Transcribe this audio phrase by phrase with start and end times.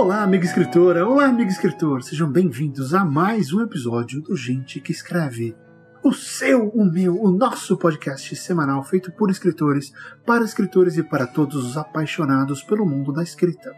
[0.00, 1.06] Olá, amiga escritora!
[1.06, 2.02] Olá, amigo escritor!
[2.02, 5.54] Sejam bem-vindos a mais um episódio do Gente que Escreve.
[6.02, 9.92] O seu, o meu, o nosso podcast semanal feito por escritores,
[10.24, 13.74] para escritores e para todos os apaixonados pelo mundo da escrita.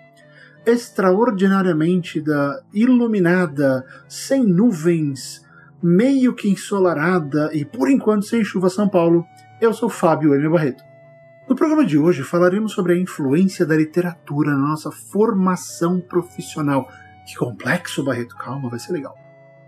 [0.64, 5.45] Extraordinariamente da iluminada, sem nuvens,
[5.82, 9.27] meio que ensolarada e por enquanto sem chuva São Paulo,
[9.61, 10.48] eu sou Fábio M.
[10.48, 10.91] Barreto.
[11.48, 16.88] No programa de hoje falaremos sobre a influência da literatura na nossa formação profissional.
[17.27, 19.14] Que complexo, Barreto, calma, vai ser legal.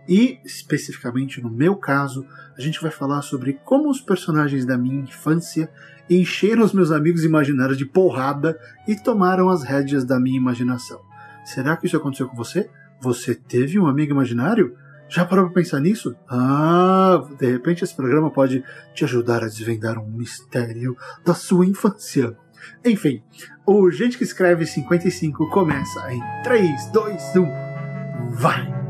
[0.09, 2.25] E, especificamente no meu caso,
[2.57, 5.69] a gente vai falar sobre como os personagens da minha infância
[6.09, 11.01] encheram os meus amigos imaginários de porrada e tomaram as rédeas da minha imaginação.
[11.45, 12.71] Será que isso aconteceu com você?
[13.01, 14.77] Você teve um amigo imaginário?
[15.15, 16.17] Já parou para pensar nisso?
[16.29, 22.37] Ah, de repente esse programa pode te ajudar a desvendar um mistério da sua infância.
[22.85, 23.23] Enfim,
[23.65, 28.84] o Gente que Escreve 55 começa em 3, 2, 1, vai!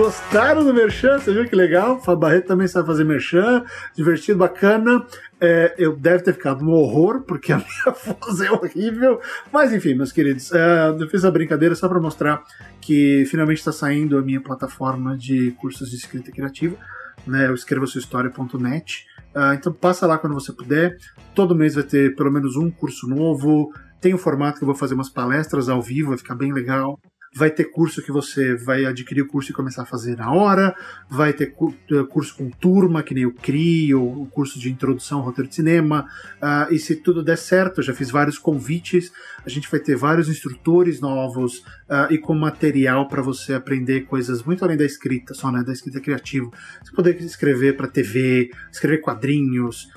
[0.00, 1.18] Gostaram do Merchan?
[1.18, 2.00] Você viu que legal?
[2.00, 5.04] Fábio Barreto também sabe fazer Merchan, divertido, bacana.
[5.38, 9.20] É, eu deve ter ficado um horror, porque a minha voz é horrível.
[9.52, 12.42] Mas enfim, meus queridos, é, eu fiz a brincadeira só para mostrar
[12.80, 16.78] que finalmente está saindo a minha plataforma de cursos de escrita criativa,
[17.26, 17.50] né?
[17.50, 19.06] O escrevasuahistoria.net.
[19.36, 20.96] Uh, então passa lá quando você puder.
[21.34, 23.70] Todo mês vai ter pelo menos um curso novo.
[24.00, 26.98] Tem um formato que eu vou fazer umas palestras ao vivo, vai ficar bem legal.
[27.32, 30.74] Vai ter curso que você vai adquirir o curso e começar a fazer na hora,
[31.08, 31.54] vai ter
[31.92, 35.48] eh, curso com turma, que nem o CRI, ou o curso de introdução ao roteiro
[35.48, 36.08] de cinema.
[36.42, 39.12] Uh, e se tudo der certo, eu já fiz vários convites,
[39.46, 41.58] a gente vai ter vários instrutores novos
[41.88, 45.72] uh, e com material para você aprender coisas muito além da escrita, só né, da
[45.72, 46.50] escrita criativa.
[46.82, 49.88] Você poder escrever para TV, escrever quadrinhos.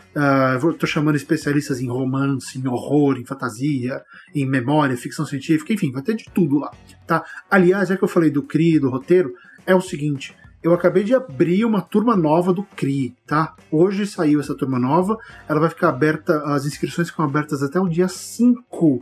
[0.71, 4.03] Estou chamando especialistas em romance, em horror, em fantasia,
[4.35, 6.71] em memória, ficção científica, enfim, vai ter de tudo lá,
[7.05, 7.23] tá?
[7.49, 9.33] Aliás, já que eu falei do CRI, do roteiro,
[9.65, 10.35] é o seguinte.
[10.61, 13.53] Eu acabei de abrir uma turma nova do CRI, tá?
[13.69, 17.89] Hoje saiu essa turma nova, ela vai ficar aberta, as inscrições ficam abertas até o
[17.89, 19.01] dia 5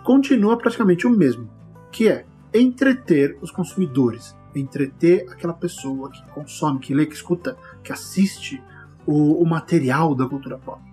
[0.05, 1.49] continua praticamente o mesmo,
[1.91, 7.93] que é entreter os consumidores, entreter aquela pessoa que consome, que lê, que escuta, que
[7.93, 8.62] assiste
[9.06, 10.90] o, o material da cultura pop.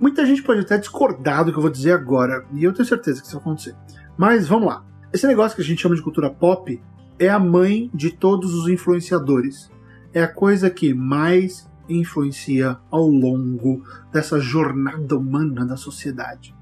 [0.00, 3.20] Muita gente pode até discordar do que eu vou dizer agora, e eu tenho certeza
[3.20, 3.76] que isso vai acontecer.
[4.16, 4.84] Mas vamos lá.
[5.12, 6.82] Esse negócio que a gente chama de cultura pop
[7.18, 9.70] é a mãe de todos os influenciadores.
[10.14, 16.54] É a coisa que mais influencia ao longo dessa jornada humana da sociedade.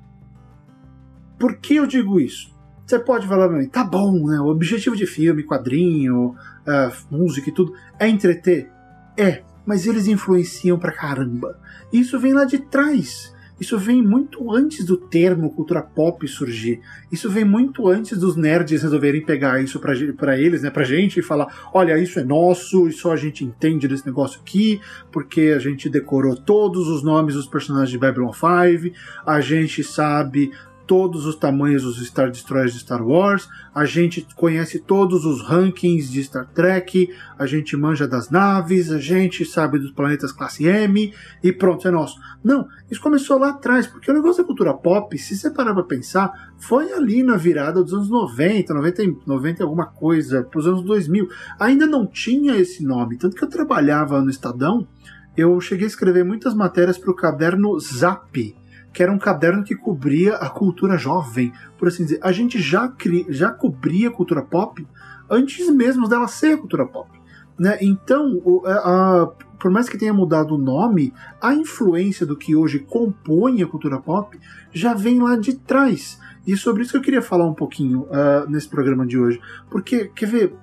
[1.39, 2.53] Por que eu digo isso?
[2.85, 4.41] Você pode falar pra mim, tá bom, né?
[4.41, 8.73] O objetivo de filme, quadrinho, uh, música e tudo é entreter?
[9.17, 11.61] É, mas eles influenciam pra caramba.
[11.93, 13.37] Isso vem lá de trás.
[13.61, 16.81] Isso vem muito antes do termo cultura pop surgir.
[17.13, 19.79] Isso vem muito antes dos nerds resolverem pegar isso
[20.17, 23.45] para eles, né, pra gente e falar: olha, isso é nosso, e só a gente
[23.45, 24.81] entende desse negócio aqui,
[25.13, 28.95] porque a gente decorou todos os nomes dos personagens de Babylon 5,
[29.27, 30.51] a gente sabe
[30.89, 36.11] todos os tamanhos dos Star Destroyers de Star Wars, a gente conhece todos os rankings
[36.11, 41.13] de Star Trek, a gente manja das naves, a gente sabe dos planetas classe M
[41.45, 42.19] e pronto, é nosso.
[42.43, 45.83] Não, isso começou lá atrás, porque o negócio da cultura pop, se você parar pra
[45.83, 51.29] pensar, foi ali na virada dos anos 90, 90, 90 alguma coisa, pros anos 2000.
[51.61, 54.89] Ainda não tinha esse nome, tanto que eu trabalhava no Estadão,
[55.37, 58.57] eu cheguei a escrever muitas matérias para o caderno Zap,
[58.93, 62.21] que era um caderno que cobria a cultura jovem, por assim dizer.
[62.23, 64.87] A gente já, cri, já cobria a cultura pop
[65.31, 67.11] antes mesmo dela ser a cultura pop.
[67.59, 67.77] Né?
[67.81, 69.27] Então, o, a, a,
[69.59, 73.99] por mais que tenha mudado o nome, a influência do que hoje compõe a cultura
[74.01, 74.39] pop
[74.73, 76.19] já vem lá de trás.
[76.47, 79.41] E sobre isso que eu queria falar um pouquinho uh, nesse programa de hoje.
[79.69, 80.55] Porque, quer ver,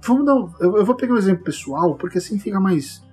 [0.00, 3.04] vamos dar um, eu, eu, vou pegar um exemplo pessoal, porque assim fica mais,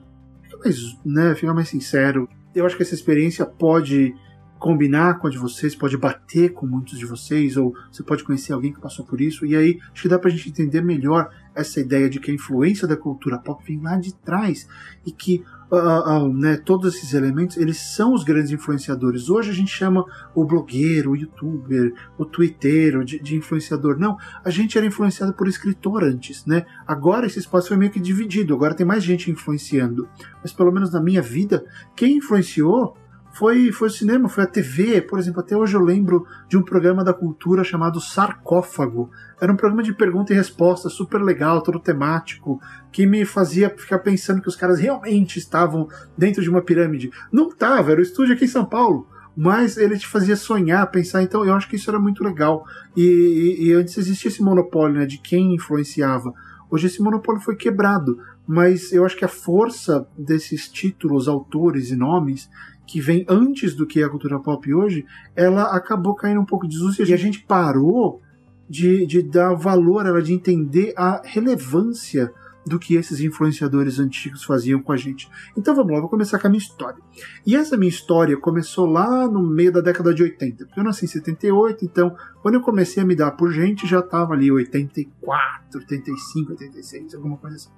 [0.43, 2.29] fica mais, né, fica mais sincero.
[2.53, 4.15] Eu acho que essa experiência pode
[4.57, 8.53] combinar com a de vocês, pode bater com muitos de vocês, ou você pode conhecer
[8.53, 11.79] alguém que passou por isso, e aí acho que dá pra gente entender melhor essa
[11.79, 14.67] ideia de que a influência da cultura pop vem lá de trás
[15.05, 19.29] e que uh, uh, né, todos esses elementos eles são os grandes influenciadores.
[19.29, 23.97] Hoje a gente chama o blogueiro, o youtuber, o twitteiro de, de influenciador.
[23.97, 26.65] Não, a gente era influenciado por escritor antes, né?
[26.85, 30.07] Agora esse espaço foi meio que dividido, agora tem mais gente influenciando.
[30.41, 31.65] Mas pelo menos na minha vida,
[31.95, 32.97] quem influenciou
[33.35, 35.01] foi, foi o cinema, foi a TV.
[35.01, 39.11] Por exemplo, até hoje eu lembro de um programa da cultura chamado Sarcófago.
[39.41, 42.61] Era um programa de pergunta e resposta super legal, todo temático,
[42.93, 47.11] que me fazia ficar pensando que os caras realmente estavam dentro de uma pirâmide.
[47.29, 51.21] Não estava, era o estúdio aqui em São Paulo mas ele te fazia sonhar, pensar.
[51.21, 52.65] Então, eu acho que isso era muito legal.
[52.95, 56.33] E, e, e, antes existia esse monopólio né, de quem influenciava.
[56.71, 58.17] Hoje esse monopólio foi quebrado,
[58.47, 62.49] mas eu acho que a força desses títulos, autores e nomes
[62.85, 65.05] que vem antes do que é a cultura pop hoje,
[65.35, 68.21] ela acabou caindo um pouco de desuso e a gente parou
[68.69, 72.31] de, de dar valor, ela de entender a relevância
[72.65, 75.29] do que esses influenciadores antigos faziam com a gente.
[75.55, 76.97] Então vamos lá, vou começar com a minha história.
[77.45, 81.05] E essa minha história começou lá no meio da década de 80, porque eu nasci
[81.05, 85.79] em 78, então quando eu comecei a me dar por gente já estava ali 84,
[85.79, 87.69] 85, 86, alguma coisa assim.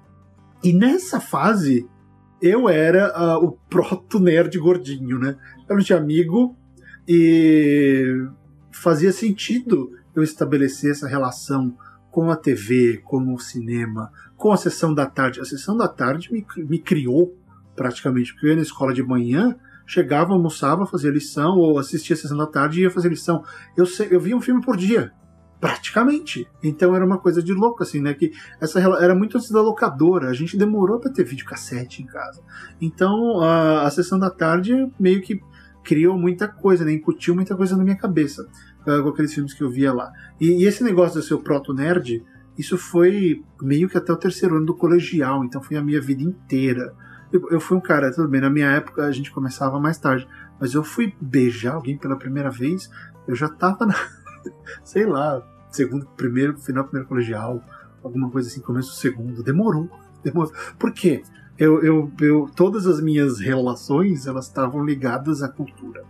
[0.64, 1.86] E nessa fase
[2.40, 5.36] eu era uh, o proto-nerd gordinho, né?
[5.68, 6.56] Eu não tinha amigo
[7.06, 8.26] e
[8.70, 11.76] fazia sentido eu estabelecer essa relação
[12.10, 15.40] com a TV, com o cinema, com a sessão da tarde.
[15.40, 17.36] A sessão da tarde me, me criou
[17.76, 19.56] praticamente, porque eu ia na escola de manhã,
[19.86, 23.44] chegava, almoçava, fazia lição, ou assistia a sessão da tarde e ia fazer lição.
[23.76, 25.12] Eu, eu via um filme por dia
[25.60, 26.46] praticamente.
[26.62, 28.14] Então era uma coisa de louco, assim, né?
[28.14, 30.28] Que essa era muito antes da locadora.
[30.28, 32.42] A gente demorou para ter videocassete em casa.
[32.80, 35.40] Então a, a sessão da tarde meio que
[35.82, 36.92] criou muita coisa, né?
[36.92, 38.46] Incutiu muita coisa na minha cabeça
[38.86, 40.12] uh, com aqueles filmes que eu via lá.
[40.40, 42.22] E, e esse negócio de ser o proto-nerd,
[42.56, 46.22] isso foi meio que até o terceiro ano do colegial, então foi a minha vida
[46.22, 46.94] inteira.
[47.32, 50.26] Eu, eu fui um cara, tudo bem, na minha época a gente começava mais tarde,
[50.60, 52.90] mas eu fui beijar alguém pela primeira vez,
[53.26, 53.94] eu já tava na,
[54.84, 57.62] sei lá, segundo, primeiro, final do primeiro colegial,
[58.02, 59.42] alguma coisa assim, começo do segundo.
[59.42, 59.88] Demorou.
[60.22, 60.52] demorou.
[60.78, 61.22] Por quê?
[61.58, 66.04] Eu, eu, eu, todas as minhas relações elas estavam ligadas à cultura.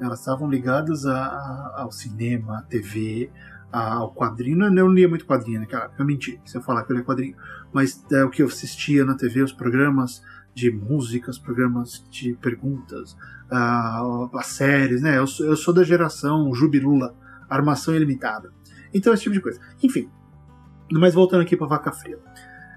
[0.00, 3.30] Elas estavam ligadas a, a, ao cinema, à TV,
[3.70, 4.64] ao quadrinho.
[4.64, 7.04] Eu não lia muito quadrinho naquela época, eu menti se eu falar que eu lia
[7.04, 7.36] quadrinho.
[7.72, 10.22] Mas é o que eu assistia na TV, os programas
[10.54, 13.12] de músicas, programas de perguntas,
[13.50, 15.18] uh, as séries, né?
[15.18, 17.14] Eu eu sou da geração Jubilula,
[17.54, 18.52] armação ilimitada.
[18.92, 19.60] Então, esse tipo de coisa.
[19.82, 20.08] Enfim,
[20.92, 22.18] mas voltando aqui para Vaca Fria.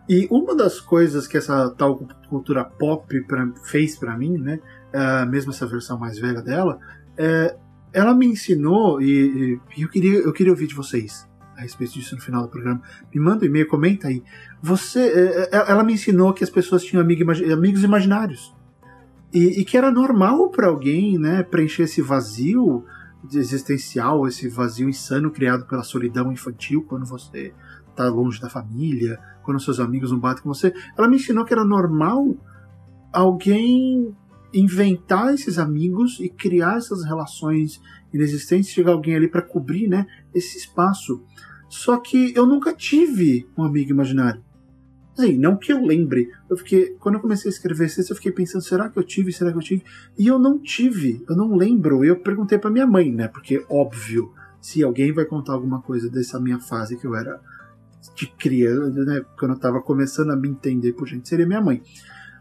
[0.10, 1.98] E uma das coisas que essa tal
[2.30, 4.60] cultura pop pra, fez para mim, né,
[4.94, 6.80] uh, mesmo essa versão mais velha dela,
[7.18, 7.58] é,
[7.92, 12.16] ela me ensinou, e, e, eu, queria, eu queria ouvir de vocês a respeito disso
[12.16, 12.82] no final do programa.
[13.14, 14.24] Me manda um e-mail, comenta aí.
[14.62, 18.56] Você, é, é, ela me ensinou que as pessoas tinham amigo, amigos imaginários.
[19.34, 22.86] E, e que era normal para alguém né, preencher esse vazio
[23.34, 27.54] existencial, esse vazio insano criado pela solidão infantil quando você
[27.90, 30.74] está longe da família, quando seus amigos não batem com você.
[30.98, 32.36] Ela me ensinou que era normal
[33.12, 34.16] alguém
[34.54, 37.82] inventar esses amigos e criar essas relações
[38.14, 41.24] inexistentes, chegar alguém ali para cobrir, né, esse espaço.
[41.70, 44.42] Só que eu nunca tive um amigo imaginário.
[45.18, 46.32] Assim, não que eu lembre.
[46.48, 49.34] Eu fiquei, quando eu comecei a escrever sexta, eu fiquei pensando, será que eu tive?
[49.34, 49.84] Será que eu tive?
[50.18, 52.06] E eu não tive, eu não lembro.
[52.06, 53.28] Eu perguntei para minha mãe, né?
[53.28, 54.32] Porque, óbvio,
[54.62, 57.42] se alguém vai contar alguma coisa dessa minha fase que eu era
[58.16, 59.26] de criança, né?
[59.40, 61.82] Quando eu tava começando a me entender por gente, seria minha mãe.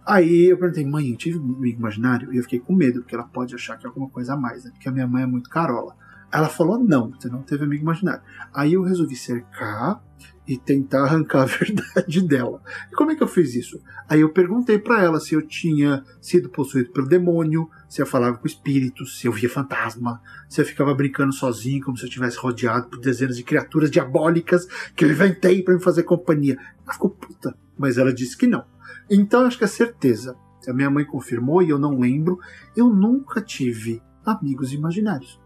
[0.05, 2.33] Aí eu perguntei, mãe, eu tive um amigo imaginário?
[2.33, 4.65] E eu fiquei com medo, porque ela pode achar que é alguma coisa a mais,
[4.65, 4.71] né?
[4.71, 5.97] Porque a minha mãe é muito carola.
[6.33, 8.23] Ela falou, não, você não teve amigo imaginário.
[8.53, 10.03] Aí eu resolvi cercar
[10.47, 12.63] e tentar arrancar a verdade dela.
[12.91, 13.81] E como é que eu fiz isso?
[14.09, 18.37] Aí eu perguntei para ela se eu tinha sido possuído pelo demônio, se eu falava
[18.37, 22.39] com espíritos, se eu via fantasma, se eu ficava brincando sozinho, como se eu estivesse
[22.39, 26.57] rodeado por dezenas de criaturas diabólicas que eu inventei para me fazer companhia.
[26.85, 28.65] Ela ficou puta, mas ela disse que não.
[29.11, 30.37] Então acho que é certeza.
[30.69, 32.39] A minha mãe confirmou e eu não lembro.
[32.77, 35.41] Eu nunca tive amigos imaginários.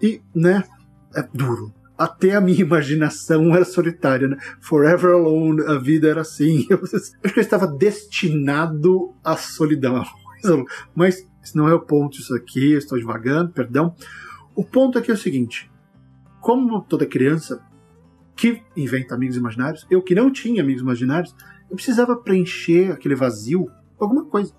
[0.00, 0.64] E, né,
[1.14, 4.38] é duro até a minha imaginação era solitária, né?
[4.58, 6.66] Forever alone, a vida era assim.
[6.70, 10.02] Eu acho que eu estava destinado à solidão.
[10.96, 13.94] Mas esse não é o ponto isso aqui, eu estou devagando, perdão.
[14.54, 15.70] O ponto aqui é o seguinte:
[16.40, 17.62] como toda criança
[18.34, 21.34] que inventa amigos imaginários, eu que não tinha amigos imaginários,
[21.68, 24.54] eu precisava preencher aquele vazio com alguma coisa.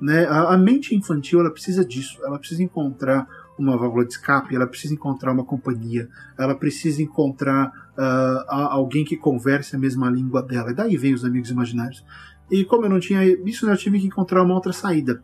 [0.00, 0.26] Né?
[0.26, 3.26] A, a mente infantil ela precisa disso, ela precisa encontrar
[3.58, 9.16] uma válvula de escape, ela precisa encontrar uma companhia, ela precisa encontrar uh, alguém que
[9.16, 10.70] converse a mesma língua dela.
[10.70, 12.04] E daí vem os amigos imaginários.
[12.50, 15.22] E como eu não tinha isso, eu tive que encontrar uma outra saída.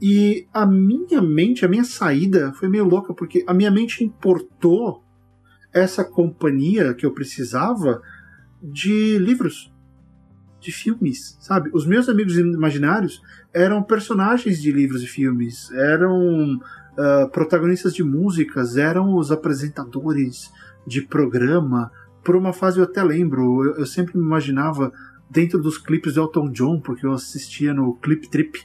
[0.00, 5.02] E a minha mente, a minha saída foi meio louca, porque a minha mente importou
[5.72, 8.00] essa companhia que eu precisava
[8.62, 9.72] de livros,
[10.60, 11.70] de filmes, sabe?
[11.72, 13.20] Os meus amigos imaginários
[13.52, 16.60] eram personagens de livros e filmes, eram
[16.98, 20.50] uh, protagonistas de músicas eram os apresentadores
[20.86, 21.90] de programa.
[22.24, 24.92] Por uma fase eu até lembro, eu, eu sempre me imaginava
[25.30, 28.58] dentro dos clipes do Elton John, porque eu assistia no Clip Trip.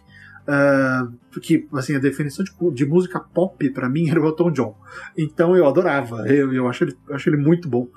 [0.44, 4.78] Uh, porque assim a definição de, de música pop para mim era o Elton John
[5.18, 7.88] então eu adorava eu, eu, acho, ele, acho ele muito bom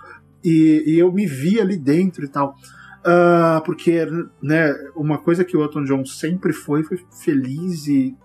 [0.44, 2.54] e, e eu me via ali dentro e tal
[3.00, 4.06] uh, porque
[4.40, 8.16] né uma coisa que o Elton John sempre foi foi feliz e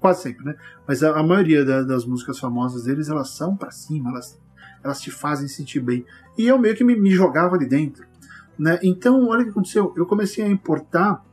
[0.00, 0.56] quase sempre, né?
[0.88, 4.40] Mas a, a maioria da, das músicas famosas deles, elas são para cima, elas,
[4.82, 6.04] elas te fazem sentir bem.
[6.36, 8.06] E eu meio que me, me jogava ali dentro,
[8.58, 8.78] né?
[8.82, 9.92] Então, olha o que aconteceu.
[9.96, 11.24] Eu comecei a importar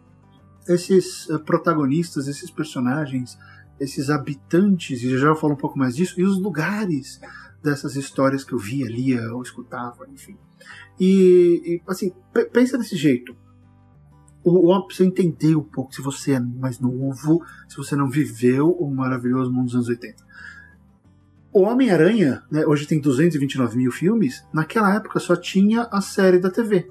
[0.68, 3.38] esses uh, protagonistas, esses personagens,
[3.80, 7.22] esses habitantes, e já falo um pouco mais disso, e os lugares
[7.64, 10.38] dessas histórias que eu via, lia ou escutava, enfim.
[11.00, 12.12] E, e assim,
[12.52, 13.36] pensa desse jeito
[14.48, 18.72] o, o precisa entender um pouco se você é mais novo, se você não viveu
[18.72, 20.26] o maravilhoso mundo dos anos 80.
[21.52, 26.50] O Homem-Aranha, né, hoje tem 229 mil filmes, naquela época só tinha a série da
[26.50, 26.90] TV.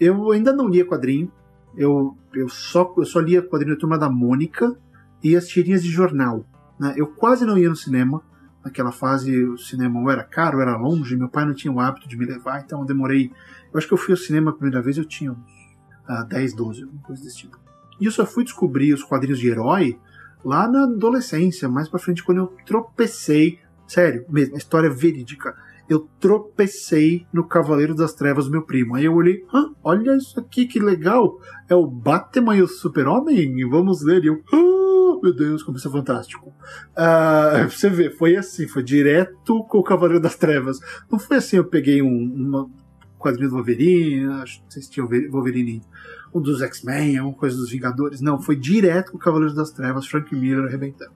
[0.00, 1.30] Eu ainda não lia quadrinho,
[1.76, 4.76] eu, eu, só, eu só lia quadrinho da Turma da Mônica
[5.22, 6.44] e as tirinhas de jornal.
[6.78, 6.94] Né?
[6.96, 8.20] Eu quase não ia no cinema,
[8.64, 11.78] naquela fase o cinema ou era caro, ou era longe, meu pai não tinha o
[11.78, 13.30] hábito de me levar, então eu demorei.
[13.72, 15.63] Eu acho que eu fui ao cinema a primeira vez, eu tinha uns
[16.08, 17.58] uh, 10, 12, alguma coisa desse tipo.
[18.00, 19.98] E eu só fui descobrir os quadrinhos de herói
[20.44, 25.54] lá na adolescência, mais pra frente, quando eu tropecei, sério, mesmo, história verídica,
[25.88, 28.94] eu tropecei no Cavaleiro das Trevas meu primo.
[28.94, 31.38] Aí eu olhei, ah, olha isso aqui, que legal!
[31.68, 33.68] É o Batman e o Super-Homem?
[33.68, 34.24] Vamos ler.
[34.24, 36.52] E eu, ah, meu Deus, como isso é fantástico.
[36.96, 40.78] Uh, você vê, foi assim, foi direto com o Cavaleiro das Trevas.
[41.10, 42.70] Não foi assim, eu peguei um, uma
[43.24, 45.82] quadrinho do Wolverine, acho que vocês tinham Wolverine,
[46.34, 48.20] um dos X-Men, alguma coisa dos Vingadores.
[48.20, 51.12] Não, foi direto com o Cavaleiros das Trevas, Frank Miller arrebentando.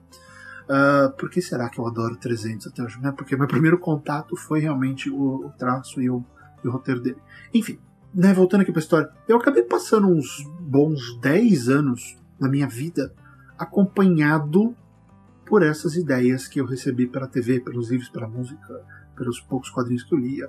[0.69, 2.99] Uh, por que será que eu adoro 300 até hoje?
[3.01, 3.11] Né?
[3.11, 6.23] Porque meu primeiro contato foi realmente o, o traço e o,
[6.63, 7.17] e o, roteiro dele.
[7.53, 7.79] Enfim,
[8.13, 13.13] né, voltando aqui pra história, eu acabei passando uns bons 10 anos na minha vida
[13.57, 14.75] acompanhado
[15.45, 18.81] por essas ideias que eu recebi pela TV, pelos livros, pela música,
[19.15, 20.47] pelos poucos quadrinhos que eu lia.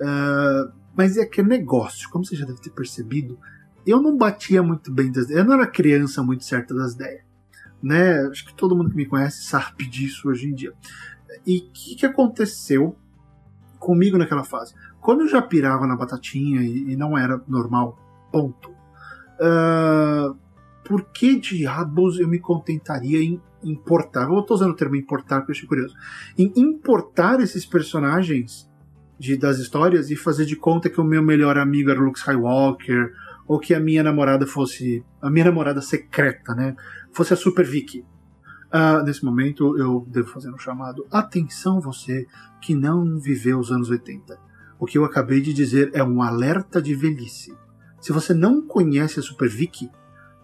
[0.00, 3.38] Uh, mas é aquele negócio, como você já deve ter percebido,
[3.86, 7.22] eu não batia muito bem das Eu não era criança muito certa das ideias.
[7.80, 8.26] Né?
[8.26, 10.72] Acho que todo mundo que me conhece sabe disso hoje em dia.
[11.46, 12.96] E o que, que aconteceu
[13.78, 14.74] comigo naquela fase?
[15.00, 17.96] Quando eu já pirava na batatinha e, e não era normal,
[18.32, 18.70] ponto.
[19.38, 20.36] Uh,
[20.84, 24.28] por que diabos eu me contentaria em importar?
[24.28, 25.94] Eu estou usando o termo importar porque eu achei curioso.
[26.36, 28.67] Em importar esses personagens
[29.18, 33.12] de, das histórias e fazer de conta que o meu melhor amigo era Luke Skywalker,
[33.46, 35.02] ou que a minha namorada fosse.
[35.20, 36.76] a minha namorada secreta, né?
[37.12, 38.04] Fosse a Super Vicky.
[38.68, 41.06] Uh, nesse momento eu devo fazer um chamado.
[41.10, 42.26] Atenção, você
[42.60, 44.38] que não viveu os anos 80.
[44.78, 47.56] O que eu acabei de dizer é um alerta de velhice.
[48.00, 49.90] Se você não conhece a Super Vicky,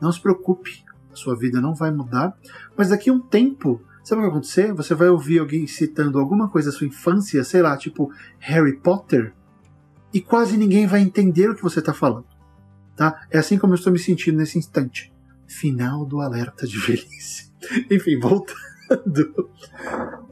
[0.00, 2.36] não se preocupe, a sua vida não vai mudar,
[2.76, 4.72] mas daqui a um tempo, sabe o que vai acontecer?
[4.74, 9.34] Você vai ouvir alguém citando alguma coisa da sua infância, sei lá, tipo Harry Potter,
[10.12, 12.26] e quase ninguém vai entender o que você está falando.
[12.94, 13.26] Tá?
[13.30, 15.12] É assim como eu estou me sentindo nesse instante.
[15.46, 17.52] Final do alerta de velhice.
[17.90, 18.54] Enfim, voltando.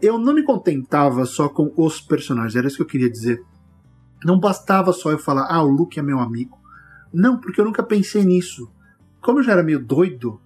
[0.00, 3.42] Eu não me contentava só com os personagens, era isso que eu queria dizer.
[4.24, 6.56] Não bastava só eu falar, ah, o Luke é meu amigo.
[7.12, 8.70] Não, porque eu nunca pensei nisso.
[9.20, 10.40] Como eu já era meio doido,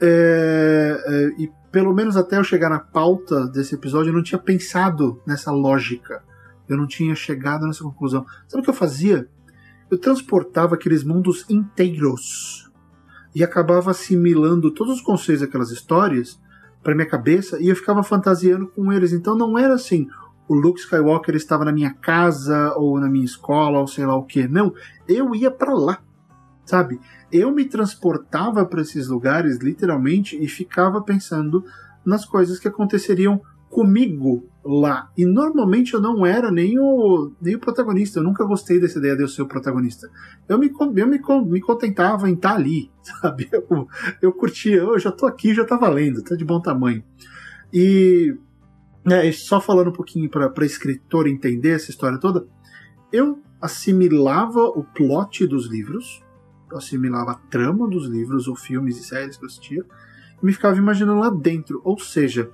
[0.00, 4.38] é, é, e pelo menos até eu chegar na pauta desse episódio, eu não tinha
[4.38, 6.22] pensado nessa lógica.
[6.68, 8.24] Eu não tinha chegado nessa conclusão.
[8.46, 9.28] Sabe o que eu fazia?
[9.90, 12.70] Eu transportava aqueles mundos inteiros
[13.34, 16.40] e acabava assimilando todos os conceitos daquelas histórias
[16.80, 19.12] para minha cabeça e eu ficava fantasiando com eles.
[19.12, 20.06] Então não era assim,
[20.46, 24.22] o Luke Skywalker estava na minha casa ou na minha escola ou sei lá o
[24.22, 24.46] que.
[24.46, 24.72] Não,
[25.08, 25.98] eu ia para lá,
[26.64, 27.00] sabe?
[27.30, 31.64] Eu me transportava para esses lugares literalmente e ficava pensando
[32.04, 33.40] nas coisas que aconteceriam
[33.74, 35.10] comigo lá.
[35.16, 38.20] E normalmente eu não era nem o, nem o protagonista.
[38.20, 40.08] Eu nunca gostei dessa ideia de eu ser o protagonista.
[40.48, 43.48] Eu me, eu me, me contentava em estar ali, sabe?
[43.50, 43.88] Eu,
[44.22, 47.02] eu curtia, eu já tô aqui, já tá valendo, tá de bom tamanho.
[47.72, 48.36] E
[49.06, 52.46] é, só falando um pouquinho para escritor entender essa história toda,
[53.12, 56.22] eu assimilava o plot dos livros,
[56.74, 59.84] eu assimilava a trama dos livros ou filmes e séries que eu assistia,
[60.42, 61.80] e me ficava imaginando lá dentro.
[61.84, 62.50] Ou seja,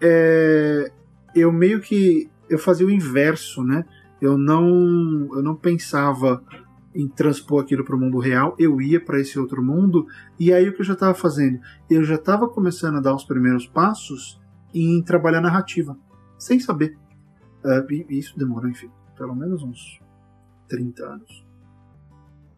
[0.00, 0.92] é,
[1.34, 3.84] eu meio que eu fazia o inverso, né?
[4.20, 6.42] Eu não, eu não pensava
[6.94, 10.06] em transpor aquilo para o mundo real, eu ia para esse outro mundo,
[10.38, 11.58] e aí o que eu já estava fazendo?
[11.88, 14.38] Eu já estava começando a dar os primeiros passos
[14.74, 15.96] em trabalhar narrativa,
[16.38, 16.98] sem saber.
[17.64, 20.00] Uh, e isso demorou, enfim, pelo menos uns
[20.68, 21.46] 30 anos.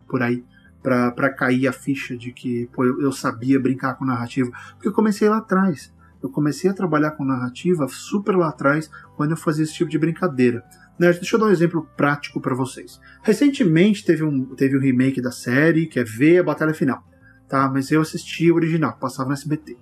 [0.08, 0.44] Por aí.
[0.84, 4.50] Para cair a ficha de que pô, eu, eu sabia brincar com narrativa.
[4.74, 5.90] Porque eu comecei lá atrás.
[6.22, 9.98] Eu comecei a trabalhar com narrativa super lá atrás, quando eu fazia esse tipo de
[9.98, 10.62] brincadeira.
[10.98, 13.00] Né, deixa eu dar um exemplo prático para vocês.
[13.22, 17.02] Recentemente teve um, teve um remake da série, que é V a Batalha Final.
[17.48, 17.68] Tá?
[17.68, 19.72] Mas eu assisti o original, passava no SBT.
[19.72, 19.78] Uh,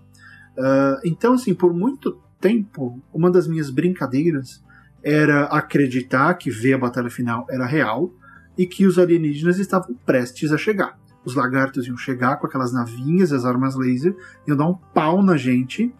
[0.58, 4.62] ah, então, assim, por muito tempo, uma das minhas brincadeiras
[5.02, 8.12] era acreditar que V a Batalha Final era real
[8.56, 10.98] e que os alienígenas estavam prestes a chegar.
[11.24, 14.14] Os lagartos iam chegar com aquelas navinhas, as armas laser,
[14.46, 15.94] iam dar um pau na gente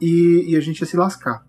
[0.00, 1.44] e, e a gente ia se lascar.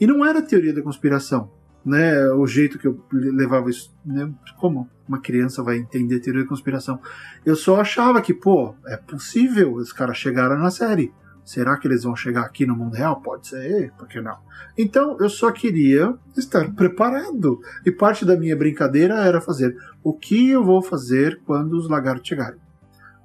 [0.00, 1.50] E não era teoria da conspiração,
[1.84, 2.30] né?
[2.32, 4.32] O jeito que eu levava isso, né?
[4.58, 7.00] Como uma criança vai entender teoria da conspiração?
[7.44, 11.12] Eu só achava que, pô, é possível, os caras chegaram na série.
[11.48, 13.22] Será que eles vão chegar aqui no mundo real?
[13.22, 14.36] Pode ser, por que não?
[14.76, 17.58] Então eu só queria estar preparado.
[17.86, 22.28] E parte da minha brincadeira era fazer o que eu vou fazer quando os lagartos
[22.28, 22.60] chegarem.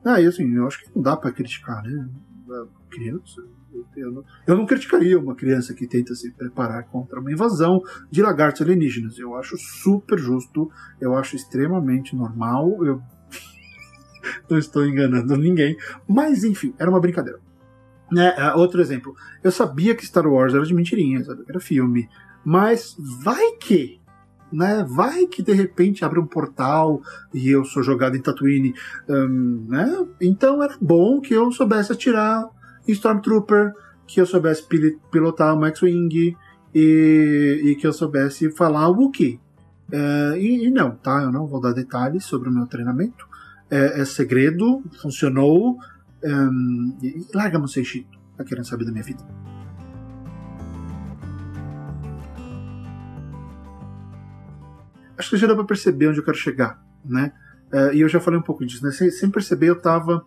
[0.06, 2.08] Ah, e assim, eu acho que não dá para criticar, né?
[2.90, 3.42] Criança,
[3.98, 8.22] eu não, eu não criticaria uma criança que tenta se preparar contra uma invasão de
[8.22, 9.20] lagartos alienígenas.
[9.20, 13.02] Eu acho super justo, eu acho extremamente normal, eu
[14.50, 15.76] não estou enganando ninguém.
[16.08, 17.42] Mas enfim, era uma brincadeira.
[18.14, 18.34] Né?
[18.38, 22.08] É, outro exemplo, eu sabia que Star Wars era de mentirinha, era filme,
[22.46, 24.00] mas vai que
[24.52, 24.86] né?
[24.88, 27.02] Vai que de repente abre um portal
[27.34, 28.76] e eu sou jogado em Tatooine,
[29.10, 30.06] um, né?
[30.22, 32.48] Então era bom que eu soubesse atirar
[32.88, 33.74] Stormtrooper,
[34.06, 34.64] que eu soubesse
[35.12, 36.38] pilotar o X-Wing
[36.74, 39.40] e, e, que eu soubesse falar o Wookiee.
[39.92, 41.24] É, e, e, não, tá?
[41.24, 43.28] Eu não vou dar detalhes sobre o meu treinamento.
[43.72, 45.78] É, é segredo, funcionou.
[46.24, 46.98] Um,
[47.34, 49.24] larga meu Seixito, tá querendo saber da minha vida.
[55.18, 57.34] Acho que já dá pra perceber onde eu quero chegar, né?
[57.72, 58.92] É, e eu já falei um pouco disso, né?
[58.92, 60.26] Sem, sem perceber, eu tava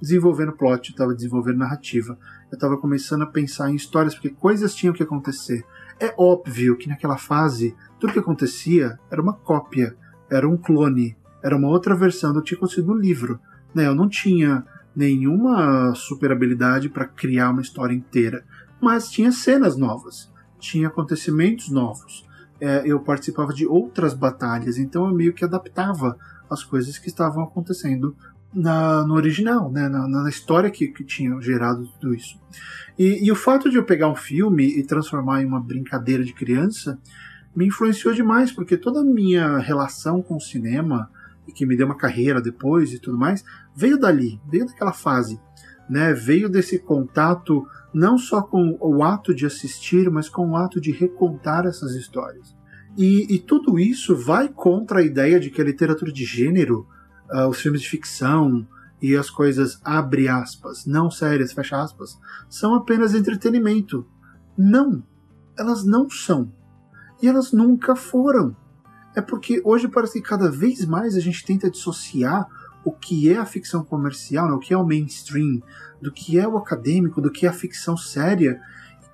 [0.00, 2.18] desenvolvendo plot, estava desenvolvendo narrativa,
[2.50, 5.64] eu estava começando a pensar em histórias, porque coisas tinham que acontecer.
[5.98, 9.94] É óbvio que naquela fase, tudo que acontecia era uma cópia,
[10.30, 13.38] era um clone, era uma outra versão do que tinha acontecido no livro.
[13.74, 13.86] Né?
[13.86, 18.44] Eu não tinha nenhuma super habilidade para criar uma história inteira,
[18.80, 22.28] mas tinha cenas novas, tinha acontecimentos novos.
[22.60, 26.18] É, eu participava de outras batalhas, então eu meio que adaptava
[26.50, 28.14] as coisas que estavam acontecendo
[28.52, 32.38] na, no original, né, na, na história que, que tinha gerado tudo isso.
[32.98, 36.32] E, e, o fato de eu pegar um filme e transformar em uma brincadeira de
[36.32, 36.98] criança
[37.54, 41.10] me influenciou demais, porque toda a minha relação com o cinema,
[41.46, 43.44] e que me deu uma carreira depois e tudo mais,
[43.80, 45.40] veio dali, veio daquela fase.
[45.88, 50.80] Né, veio desse contato não só com o ato de assistir, mas com o ato
[50.80, 52.54] de recontar essas histórias.
[52.96, 56.86] E, e tudo isso vai contra a ideia de que a literatura de gênero
[57.32, 58.66] uh, os filmes de ficção
[59.02, 64.06] e as coisas abre aspas, não sérias, fecha aspas, são apenas entretenimento.
[64.56, 65.02] Não,
[65.58, 66.52] elas não são.
[67.22, 68.54] E elas nunca foram.
[69.16, 72.46] É porque hoje parece que cada vez mais a gente tenta dissociar
[72.84, 75.62] o que é a ficção comercial, né, o que é o mainstream,
[76.00, 78.60] do que é o acadêmico, do que é a ficção séria.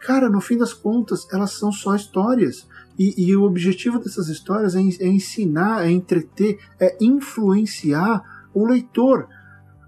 [0.01, 2.69] Cara, no fim das contas, elas são só histórias.
[2.99, 9.29] E, e o objetivo dessas histórias é, é ensinar, é entreter, é influenciar o leitor.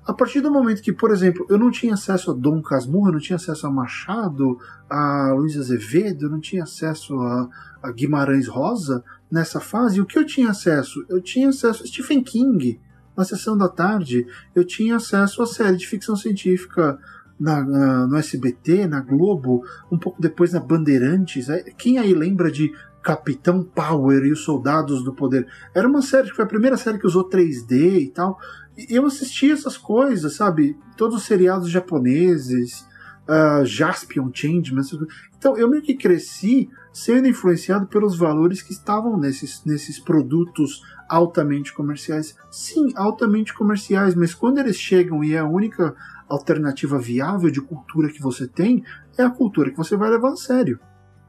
[0.06, 3.12] A partir do momento que, por exemplo, eu não tinha acesso a Dom Casmurro, eu
[3.12, 7.48] não tinha acesso a Machado, a Luiz Azevedo, eu não tinha acesso a,
[7.82, 11.04] a Guimarães Rosa nessa fase, o que eu tinha acesso?
[11.08, 12.80] Eu tinha acesso a Stephen King
[13.18, 16.98] na sessão da tarde, eu tinha acesso a série de ficção científica
[17.38, 21.48] na, na, no SBT, na Globo, um pouco depois na Bandeirantes.
[21.76, 25.46] Quem aí lembra de Capitão Power e os Soldados do Poder?
[25.74, 28.38] Era uma série que foi a primeira série que usou 3D e tal
[28.88, 30.76] eu assisti essas coisas, sabe?
[30.96, 32.86] Todos os seriados japoneses,
[33.28, 34.84] uh, Jaspion, Changeman.
[35.36, 41.72] Então eu meio que cresci sendo influenciado pelos valores que estavam nesses, nesses produtos altamente
[41.72, 42.36] comerciais.
[42.50, 45.94] Sim, altamente comerciais, mas quando eles chegam e é a única
[46.28, 48.84] alternativa viável de cultura que você tem,
[49.16, 50.78] é a cultura que você vai levar a sério.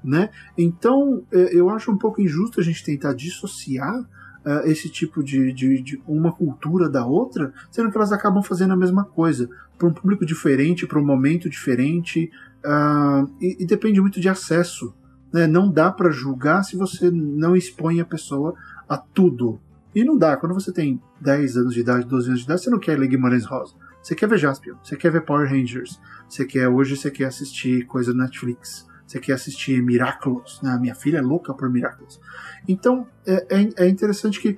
[0.03, 0.29] Né?
[0.57, 3.99] Então é, eu acho um pouco injusto a gente tentar dissociar
[4.45, 8.73] uh, esse tipo de, de, de, uma cultura da outra, sendo que elas acabam fazendo
[8.73, 12.31] a mesma coisa, para um público diferente, para um momento diferente,
[12.65, 14.93] uh, e, e, depende muito de acesso.
[15.31, 15.47] Né?
[15.47, 18.55] Não dá para julgar se você não expõe a pessoa
[18.87, 19.59] a tudo.
[19.93, 22.69] E não dá, quando você tem 10 anos de idade, 12 anos de idade, você
[22.69, 23.73] não quer ler Guimarães Rosa.
[24.01, 27.85] Você quer ver Jaspion, você quer ver Power Rangers, você quer hoje você quer assistir
[27.85, 30.77] coisa Netflix você quer assistir Miraculous, né?
[30.79, 32.21] Minha filha é louca por Miraculous.
[32.67, 34.55] Então, é, é, é interessante que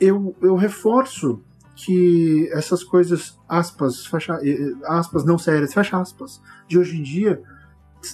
[0.00, 1.42] eu, eu reforço
[1.74, 4.40] que essas coisas, aspas, fecha,
[4.86, 7.42] aspas não sérias, fecha aspas, de hoje em dia,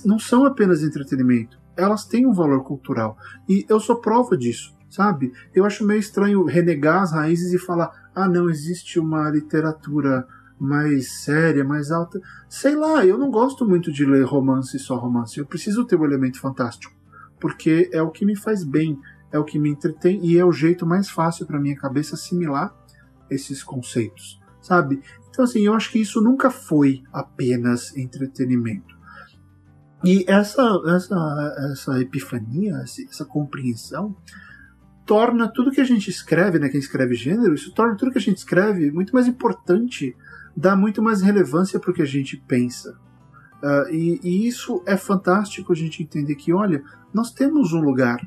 [0.05, 1.57] não são apenas entretenimento.
[1.76, 3.16] Elas têm um valor cultural.
[3.48, 5.33] E eu sou prova disso, sabe?
[5.55, 10.26] Eu acho meio estranho renegar as raízes e falar: ah, não, existe uma literatura
[10.61, 12.20] mais séria, mais alta.
[12.48, 15.38] Sei lá, eu não gosto muito de ler romance só romance.
[15.38, 16.94] Eu preciso ter o um elemento fantástico,
[17.40, 19.00] porque é o que me faz bem,
[19.33, 22.76] é o que me entretém e é o jeito mais fácil para minha cabeça assimilar
[23.31, 25.00] esses conceitos, sabe?
[25.31, 28.94] Então assim, eu acho que isso nunca foi apenas entretenimento.
[30.05, 32.74] E essa essa essa epifania,
[33.09, 34.14] essa compreensão
[35.05, 38.21] torna tudo que a gente escreve, né, quem escreve gênero, isso torna tudo que a
[38.21, 40.15] gente escreve muito mais importante
[40.57, 42.97] dá muito mais relevância para o que a gente pensa.
[43.62, 46.83] Uh, e, e, isso é fantástico a gente entender que, olha,
[47.15, 48.19] nós temos um lugar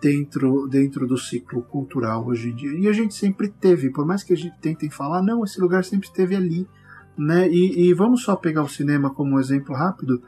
[0.00, 2.78] dentro, dentro do ciclo cultural hoje em dia.
[2.78, 5.84] E a gente sempre teve, por mais que a gente tentem falar, não, esse lugar
[5.84, 6.68] sempre esteve ali.
[7.16, 7.48] Né?
[7.48, 10.22] E, e vamos só pegar o cinema como um exemplo rápido.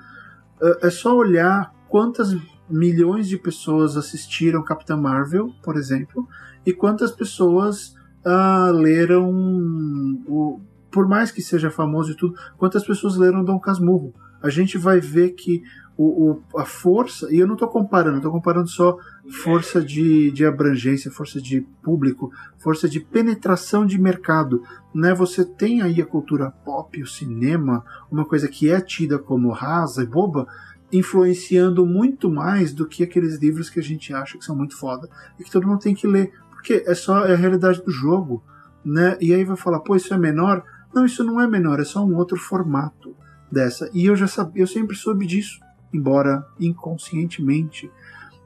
[0.61, 2.35] Uh, é só olhar quantas
[2.69, 6.27] milhões de pessoas assistiram Capitã Marvel, por exemplo,
[6.65, 9.31] e quantas pessoas uh, leram
[10.27, 10.61] o
[10.97, 14.15] por mais que seja famoso e tudo, quantas pessoas leram Dom Casmurro?
[14.43, 15.63] A gente vai ver que
[15.95, 18.99] o, o, a força, e eu não estou comparando, estou comparando só
[19.43, 24.63] força de, de abrangência, força de público, força de penetração de mercado.
[24.95, 25.15] Né?
[25.15, 30.03] Você tem aí a cultura pop, o cinema, uma coisa que é tida como rasa
[30.03, 30.47] e boba,
[30.92, 35.09] influenciando muito mais do que aqueles livros que a gente acha que são muito foda
[35.38, 38.42] e que todo mundo tem que ler, porque é só é a realidade do jogo.
[38.85, 39.16] Né?
[39.20, 40.62] E aí vai falar, pô, isso é menor,
[40.94, 43.16] não, isso não é menor, é só um outro formato
[43.51, 43.90] dessa.
[43.92, 45.61] E eu já sabia, eu sempre soube disso,
[45.92, 47.90] embora inconscientemente,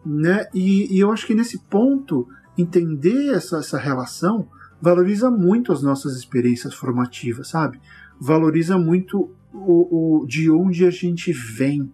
[0.05, 0.47] né?
[0.55, 2.27] E, e eu acho que nesse ponto
[2.57, 4.49] entender essa, essa relação
[4.81, 7.81] valoriza muito as nossas experiências formativas, sabe?
[8.19, 11.93] Valoriza muito o, o de onde a gente vem.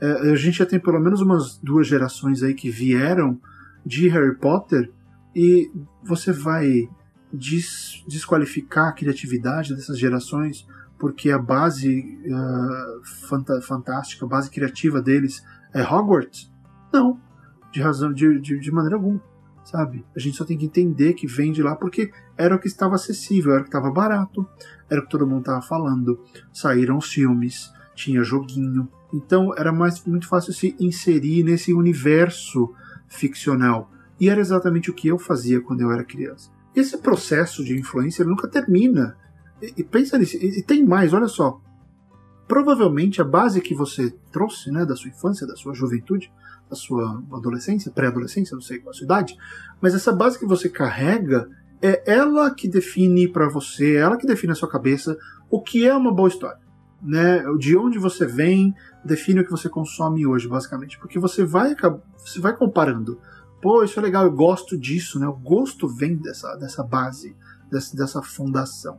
[0.00, 3.40] É, a gente já tem pelo menos umas duas gerações aí que vieram
[3.84, 4.90] de Harry Potter
[5.34, 5.70] e
[6.04, 6.88] você vai
[7.32, 10.66] des desqualificar a criatividade dessas gerações
[10.98, 16.52] porque a base uh, fantástica, a base criativa deles é Hogwarts?
[16.92, 17.20] Não,
[17.70, 19.22] de razão de, de, de, maneira alguma,
[19.64, 20.04] sabe?
[20.16, 22.96] A gente só tem que entender que vem de lá porque era o que estava
[22.96, 24.46] acessível, era o que estava barato,
[24.90, 26.20] era o que todo mundo estava falando.
[26.52, 32.72] Saíram os filmes, tinha joguinho, então era mais muito fácil se inserir nesse universo
[33.08, 33.90] ficcional.
[34.20, 36.50] E era exatamente o que eu fazia quando eu era criança.
[36.74, 39.16] Esse processo de influência nunca termina.
[39.60, 40.36] E, e pensa nisso.
[40.36, 41.60] E, e, tem mais, olha só.
[42.46, 46.32] Provavelmente a base que você trouxe, né, da sua infância, da sua juventude,
[46.70, 49.36] da sua adolescência, pré-adolescência, não sei qual a sua idade,
[49.80, 51.48] mas essa base que você carrega
[51.82, 55.16] é ela que define para você, é ela que define a sua cabeça
[55.50, 56.67] o que é uma boa história.
[57.00, 57.44] Né?
[57.58, 60.98] De onde você vem, define o que você consome hoje, basicamente.
[60.98, 61.76] Porque você vai,
[62.16, 63.20] você vai comparando.
[63.60, 65.26] Pô, isso é legal, eu gosto disso, né?
[65.26, 67.36] O gosto vem dessa, dessa base,
[67.70, 68.98] dessa, dessa fundação.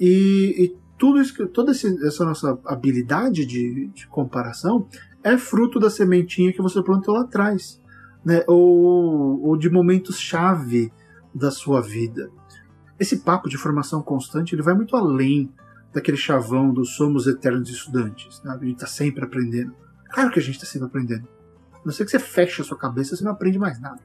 [0.00, 4.86] E, e tudo isso, toda essa nossa habilidade de, de comparação
[5.22, 7.80] é fruto da sementinha que você plantou lá atrás,
[8.24, 8.42] né?
[8.46, 10.92] Ou, ou de momentos chave
[11.34, 12.30] da sua vida.
[12.98, 15.52] Esse papo de formação constante ele vai muito além
[15.94, 18.42] daquele chavão do somos eternos estudantes.
[18.42, 18.52] Né?
[18.52, 19.74] A gente está sempre aprendendo.
[20.10, 21.28] Claro que a gente está sempre aprendendo.
[21.72, 24.00] A não ser que você feche a sua cabeça, você não aprende mais nada.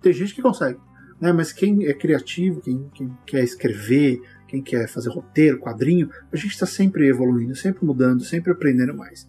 [0.00, 0.78] Tem gente que consegue.
[1.20, 1.32] Né?
[1.32, 6.52] Mas quem é criativo, quem, quem quer escrever, quem quer fazer roteiro, quadrinho, a gente
[6.52, 9.28] está sempre evoluindo, sempre mudando, sempre aprendendo mais.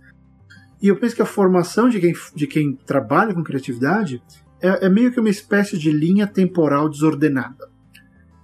[0.82, 4.22] E eu penso que a formação de quem, de quem trabalha com criatividade
[4.62, 7.68] é, é meio que uma espécie de linha temporal desordenada.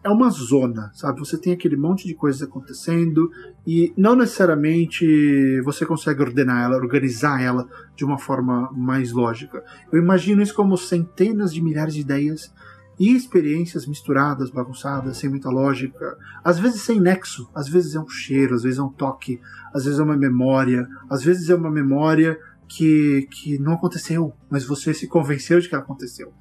[0.04, 1.20] É uma zona, sabe?
[1.20, 3.30] Você tem aquele monte de coisas acontecendo
[3.68, 9.64] e não necessariamente você consegue ordenar ela, organizar ela de uma forma mais lógica.
[9.92, 12.52] Eu imagino isso como centenas de milhares de ideias
[13.00, 18.08] e experiências misturadas, bagunçadas, sem muita lógica, às vezes sem nexo, às vezes é um
[18.08, 19.40] cheiro, às vezes é um toque,
[19.74, 24.64] às vezes é uma memória, às vezes é uma memória que, que não aconteceu, mas
[24.64, 26.32] você se convenceu de que aconteceu.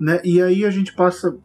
[0.00, 0.20] Né?
[0.24, 1.36] E aí a gente passa.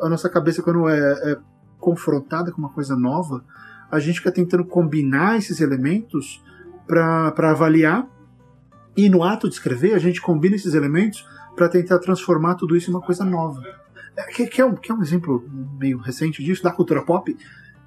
[0.00, 1.38] A nossa cabeça, quando é, é
[1.78, 3.44] confrontada com uma coisa nova,
[3.90, 6.42] a gente fica tentando combinar esses elementos
[6.86, 8.08] para avaliar.
[8.96, 12.90] E no ato de escrever, a gente combina esses elementos para tentar transformar tudo isso
[12.90, 13.62] em uma coisa nova.
[14.16, 15.46] É, que, é um, que é um exemplo
[15.78, 17.36] meio recente disso, da cultura pop.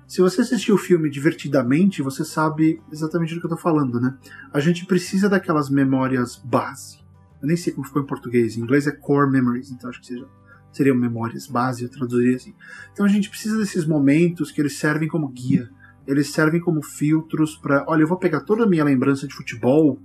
[0.07, 4.15] Se você assistiu o filme divertidamente, você sabe exatamente do que eu tô falando, né?
[4.53, 6.99] A gente precisa daquelas memórias base.
[7.41, 8.57] Eu nem sei como ficou em português.
[8.57, 10.27] Em inglês é core memories, então acho que seja,
[10.71, 12.53] seriam memórias base, eu traduziria assim.
[12.93, 15.69] Então a gente precisa desses momentos que eles servem como guia.
[16.08, 19.99] Eles servem como filtros para, olha, eu vou pegar toda a minha lembrança de futebol,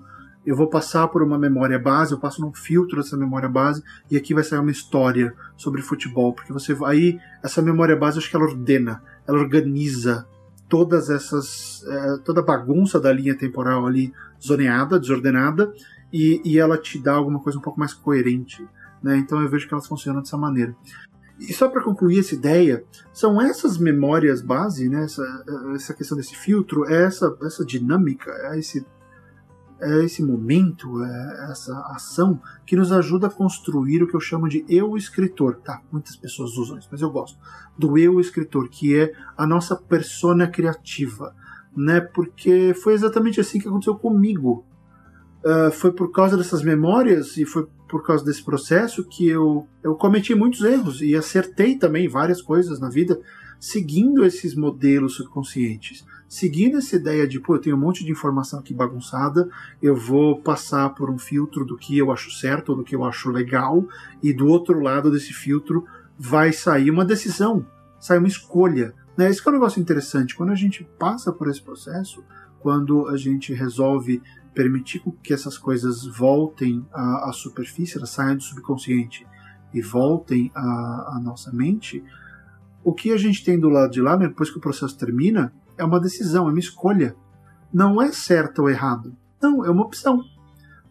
[0.44, 4.16] eu vou passar por uma memória base, eu passo num filtro dessa memória base e
[4.16, 8.36] aqui vai sair uma história sobre futebol, porque você aí essa memória base acho que
[8.36, 10.26] ela ordena, ela organiza
[10.68, 15.72] todas essas é, toda a bagunça da linha temporal ali zoneada, desordenada
[16.12, 18.66] e, e ela te dá alguma coisa um pouco mais coerente,
[19.04, 19.18] né?
[19.18, 20.74] Então eu vejo que elas funcionam dessa maneira.
[21.38, 26.34] E só para concluir essa ideia, são essas memórias base, né, essa, essa questão desse
[26.36, 28.86] filtro, é essa, essa dinâmica, é esse
[29.80, 34.48] é esse momento, é essa ação que nos ajuda a construir o que eu chamo
[34.48, 35.56] de eu escritor.
[35.56, 37.38] Tá, muitas pessoas usam isso, mas eu gosto
[37.76, 41.34] do eu escritor, que é a nossa persona criativa,
[41.76, 42.00] né?
[42.00, 44.64] Porque foi exatamente assim que aconteceu comigo.
[45.44, 49.94] Uh, foi por causa dessas memórias e foi por causa desse processo que eu, eu
[49.94, 53.20] cometi muitos erros e acertei também várias coisas na vida
[53.60, 58.58] seguindo esses modelos subconscientes seguindo essa ideia de, pô, eu tenho um monte de informação
[58.58, 59.48] aqui bagunçada,
[59.80, 63.04] eu vou passar por um filtro do que eu acho certo ou do que eu
[63.04, 63.86] acho legal,
[64.20, 65.84] e do outro lado desse filtro
[66.18, 67.64] vai sair uma decisão,
[68.00, 68.92] sai uma escolha.
[69.16, 69.30] Né?
[69.30, 70.34] Esse é um negócio interessante.
[70.34, 72.24] Quando a gente passa por esse processo,
[72.58, 74.20] quando a gente resolve
[74.54, 79.26] permitir que essas coisas voltem à, à superfície, elas saiam do subconsciente
[79.72, 82.02] e voltem à, à nossa mente,
[82.84, 85.52] o que a gente tem do lado de lá, né, depois que o processo termina,
[85.76, 87.16] é uma decisão, é uma escolha.
[87.72, 89.16] Não é certo ou errado.
[89.42, 90.22] Não, é uma opção.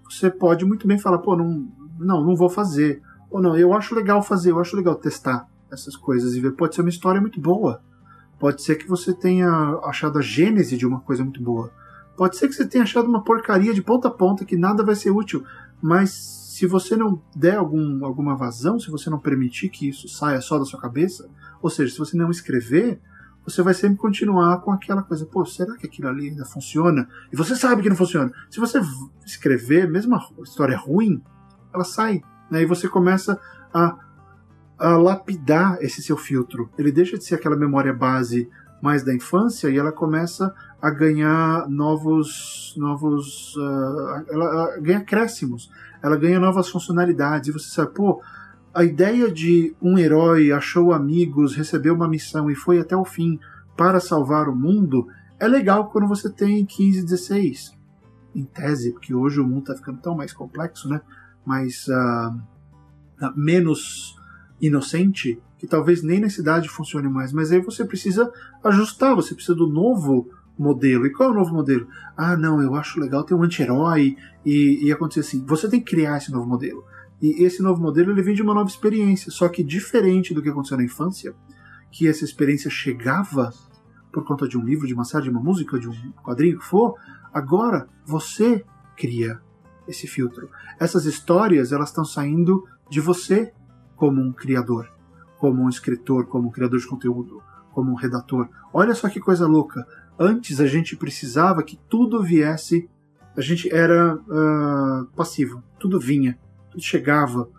[0.09, 3.01] Você pode muito bem falar, pô, não, não, não vou fazer.
[3.29, 6.51] Ou não, eu acho legal fazer, eu acho legal testar essas coisas e ver.
[6.53, 7.81] Pode ser uma história muito boa.
[8.37, 9.49] Pode ser que você tenha
[9.85, 11.71] achado a gênese de uma coisa muito boa.
[12.15, 14.95] Pode ser que você tenha achado uma porcaria de ponta a ponta que nada vai
[14.95, 15.43] ser útil.
[15.81, 20.39] Mas se você não der algum, alguma vazão, se você não permitir que isso saia
[20.39, 21.27] só da sua cabeça,
[21.61, 23.01] ou seja, se você não escrever,
[23.45, 27.07] você vai sempre continuar com aquela coisa, pô, será que aquilo ali ainda funciona?
[27.31, 28.31] E você sabe que não funciona.
[28.49, 28.79] Se você
[29.25, 31.21] escrever, mesmo a história ruim,
[31.73, 32.61] ela sai, né?
[32.61, 33.39] E você começa
[33.73, 33.97] a,
[34.77, 36.69] a lapidar esse seu filtro.
[36.77, 38.47] Ele deixa de ser aquela memória base
[38.81, 45.71] mais da infância e ela começa a ganhar novos novos uh, ela, ela ganha acréscimos
[46.01, 48.21] ela ganha novas funcionalidades e você sabe pô
[48.73, 53.39] a ideia de um herói achou amigos, recebeu uma missão e foi até o fim
[53.77, 55.07] para salvar o mundo
[55.43, 57.77] é legal quando você tem 15, 16.
[58.33, 61.01] Em tese, porque hoje o mundo está ficando tão mais complexo, né?
[61.45, 64.15] Mais uh, menos
[64.61, 67.33] inocente, que talvez nem na cidade funcione mais.
[67.33, 68.31] Mas aí você precisa
[68.63, 71.05] ajustar, você precisa do novo modelo.
[71.05, 71.87] E qual é o novo modelo?
[72.15, 75.45] Ah, não, eu acho legal ter um anti-herói e, e acontecer assim.
[75.45, 76.83] Você tem que criar esse novo modelo.
[77.21, 80.49] E esse novo modelo ele vem de uma nova experiência, só que diferente do que
[80.49, 81.33] aconteceu na infância,
[81.91, 83.51] que essa experiência chegava
[84.11, 86.65] por conta de um livro, de uma série, de uma música, de um quadrinho que
[86.65, 86.95] for,
[87.33, 88.63] agora você
[88.95, 89.39] cria
[89.87, 90.49] esse filtro.
[90.79, 93.53] Essas histórias elas estão saindo de você
[93.95, 94.91] como um criador,
[95.39, 98.49] como um escritor, como um criador de conteúdo, como um redator.
[98.73, 99.85] Olha só que coisa louca.
[100.17, 102.89] Antes a gente precisava que tudo viesse,
[103.35, 106.37] a gente era uh, passivo, tudo vinha,
[106.69, 107.49] tudo chegava.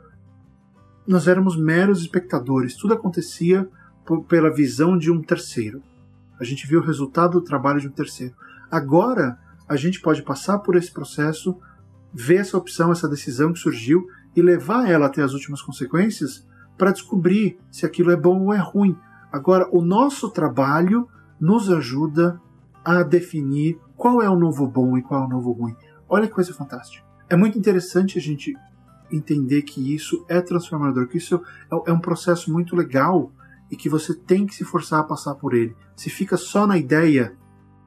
[1.07, 3.69] Nós éramos meros espectadores, tudo acontecia
[4.29, 5.83] pela visão de um terceiro.
[6.39, 8.35] A gente viu o resultado do trabalho de um terceiro.
[8.71, 9.39] Agora
[9.69, 11.59] a gente pode passar por esse processo,
[12.13, 16.93] ver essa opção, essa decisão que surgiu e levar ela até as últimas consequências para
[16.93, 18.97] descobrir se aquilo é bom ou é ruim.
[19.33, 21.09] Agora, o nosso trabalho
[21.41, 22.41] nos ajuda
[22.85, 25.75] a definir qual é o novo bom e qual é o novo ruim.
[26.09, 27.05] Olha que coisa fantástica.
[27.29, 28.55] É muito interessante a gente
[29.11, 33.33] entender que isso é transformador, que isso é, é um processo muito legal
[33.71, 35.75] e que você tem que se forçar a passar por ele.
[35.97, 37.37] Se fica só na ideia,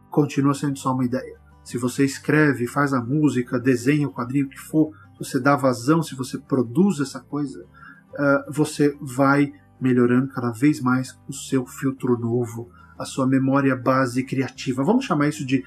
[0.10, 1.38] continua sendo só uma ideia.
[1.64, 6.02] Se você escreve, faz a música, desenha o quadrinho, o que for, você dá vazão,
[6.02, 12.18] se você produz essa coisa, uh, você vai melhorando cada vez mais o seu filtro
[12.18, 14.84] novo, a sua memória base criativa.
[14.84, 15.64] Vamos chamar isso de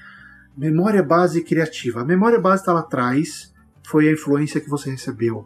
[0.55, 2.01] memória base criativa.
[2.01, 3.53] A memória base está lá atrás,
[3.87, 5.45] foi a influência que você recebeu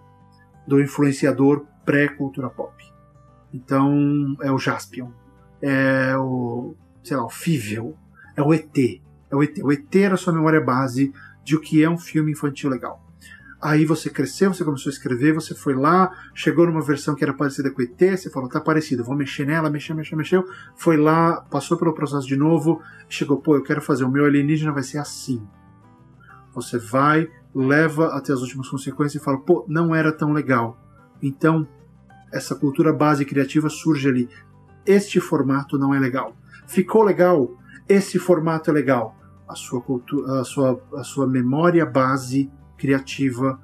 [0.67, 2.73] do influenciador pré-cultura pop.
[3.53, 5.11] Então é o Jaspion,
[5.61, 7.95] é o, sei lá, o Fível,
[8.35, 8.77] é o ET.
[9.29, 9.57] É o ET.
[9.63, 13.04] O ET era a sua memória base de o que é um filme infantil legal.
[13.61, 17.33] Aí você cresceu, você começou a escrever, você foi lá, chegou numa versão que era
[17.33, 20.45] parecida com ET, você falou, tá parecido, vou mexer nela, mexeu, mexeu, mexeu.
[20.75, 24.71] Foi lá, passou pelo processo de novo, chegou, pô, eu quero fazer, o meu alienígena
[24.71, 25.41] vai ser assim.
[26.53, 30.79] Você vai, leva até as últimas consequências e fala, pô, não era tão legal.
[31.21, 31.67] Então,
[32.31, 34.29] essa cultura base criativa surge ali.
[34.85, 36.35] Este formato não é legal.
[36.67, 37.57] Ficou legal?
[37.87, 39.17] Esse formato é legal.
[39.47, 43.59] A sua, cultura, a sua, a sua memória base criativa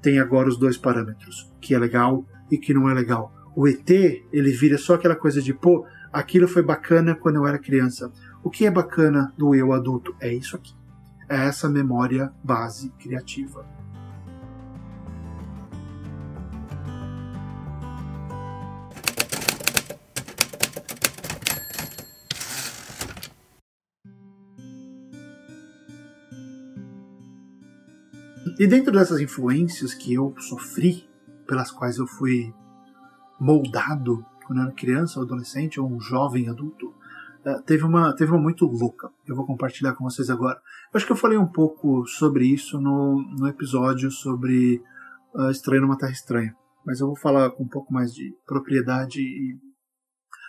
[0.00, 3.32] tem agora os dois parâmetros, que é legal e que não é legal.
[3.54, 7.58] O ET, ele vira só aquela coisa de, pô, aquilo foi bacana quando eu era
[7.58, 8.12] criança.
[8.42, 10.14] O que é bacana do eu adulto?
[10.20, 10.74] É isso aqui.
[11.28, 13.64] É essa memória base criativa.
[28.58, 31.08] E dentro dessas influências que eu sofri,
[31.46, 32.52] pelas quais eu fui
[33.40, 36.94] moldado quando eu era criança, ou adolescente, ou um jovem adulto,
[37.44, 39.10] eh, teve uma, teve uma muito louca.
[39.26, 40.56] Eu vou compartilhar com vocês agora.
[40.92, 44.82] Eu acho que eu falei um pouco sobre isso no, no episódio sobre
[45.34, 46.54] uh, Estranho numa Terra Estranha.
[46.84, 49.56] Mas eu vou falar com um pouco mais de propriedade e,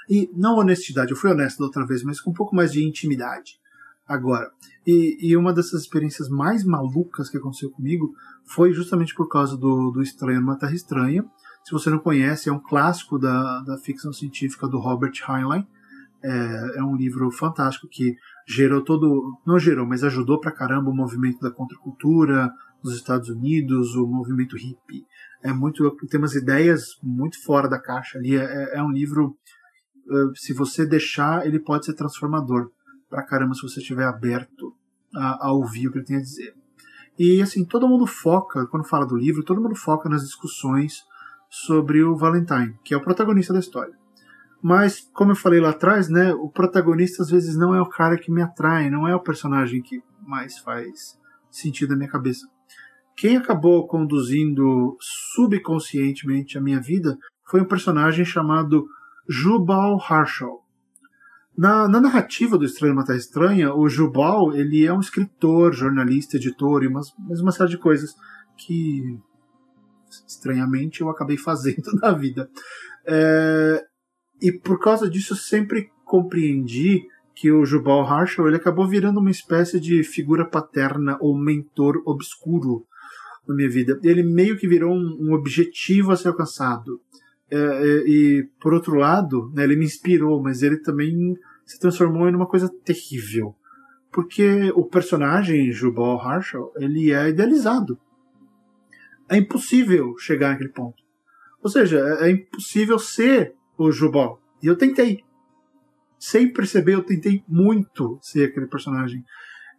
[0.10, 1.12] e não honestidade.
[1.12, 3.63] Eu fui honesto da outra vez, mas com um pouco mais de intimidade
[4.08, 4.52] agora.
[4.86, 8.14] E, e, uma dessas experiências mais malucas que aconteceu comigo
[8.46, 11.26] foi justamente por causa do, do Estranho numa Terra Estranha.
[11.64, 15.66] Se você não conhece, é um clássico da, da ficção científica do Robert Heinlein.
[16.22, 19.40] É, é um livro fantástico que gerou todo.
[19.46, 22.52] Não gerou, mas ajudou pra caramba o movimento da contracultura
[22.84, 25.06] nos Estados Unidos, o movimento hippie.
[25.42, 25.90] É muito.
[26.10, 28.36] Tem umas ideias muito fora da caixa ali.
[28.36, 29.38] É, é um livro.
[30.10, 32.70] Eh, se você deixar, ele pode ser transformador
[33.14, 34.76] pra caramba se você estiver aberto
[35.16, 36.56] a, a ouvir o que ele tem a dizer.
[37.18, 41.04] E assim, todo mundo foca, quando fala do livro, todo mundo foca nas discussões
[41.48, 43.94] sobre o Valentine, que é o protagonista da história.
[44.64, 48.18] Mas, como eu falei lá atrás, né, o protagonista às vezes não é o cara
[48.18, 51.20] que me atrai, não é o personagem que mais faz
[51.52, 52.48] sentido na minha cabeça.
[53.16, 54.98] Quem acabou conduzindo
[55.36, 58.88] subconscientemente a minha vida foi um personagem chamado
[59.30, 60.63] Jubal Harshal.
[61.56, 66.84] Na, na, narrativa do Estranho Matar Estranha, o Jubal ele é um escritor, jornalista, editor
[66.84, 68.16] e umas, uma série de coisas
[68.58, 69.20] que,
[70.28, 72.50] estranhamente, eu acabei fazendo na vida.
[73.06, 73.84] É,
[74.42, 77.04] e por causa disso, eu sempre compreendi
[77.36, 82.86] que o Jubal Harshal ele acabou virando uma espécie de figura paterna ou mentor obscuro
[83.48, 84.00] na minha vida.
[84.04, 87.00] Ele meio que virou um, um objetivo a ser alcançado.
[87.50, 91.36] É, é, e, por outro lado, né, ele me inspirou, mas ele também
[91.66, 93.56] se transformou em uma coisa terrível.
[94.12, 98.00] Porque o personagem Jubal Harshal, ele é idealizado.
[99.30, 101.02] É impossível chegar naquele ponto.
[101.62, 104.40] Ou seja, é, é impossível ser o Jubal.
[104.62, 105.24] E eu tentei.
[106.20, 109.24] Sem perceber, eu tentei muito ser aquele personagem.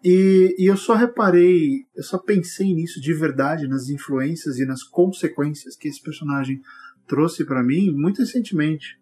[0.03, 4.83] E, e, eu só reparei, eu só pensei nisso de verdade, nas influências e nas
[4.83, 6.61] consequências que esse personagem
[7.07, 8.99] trouxe para mim muito recentemente.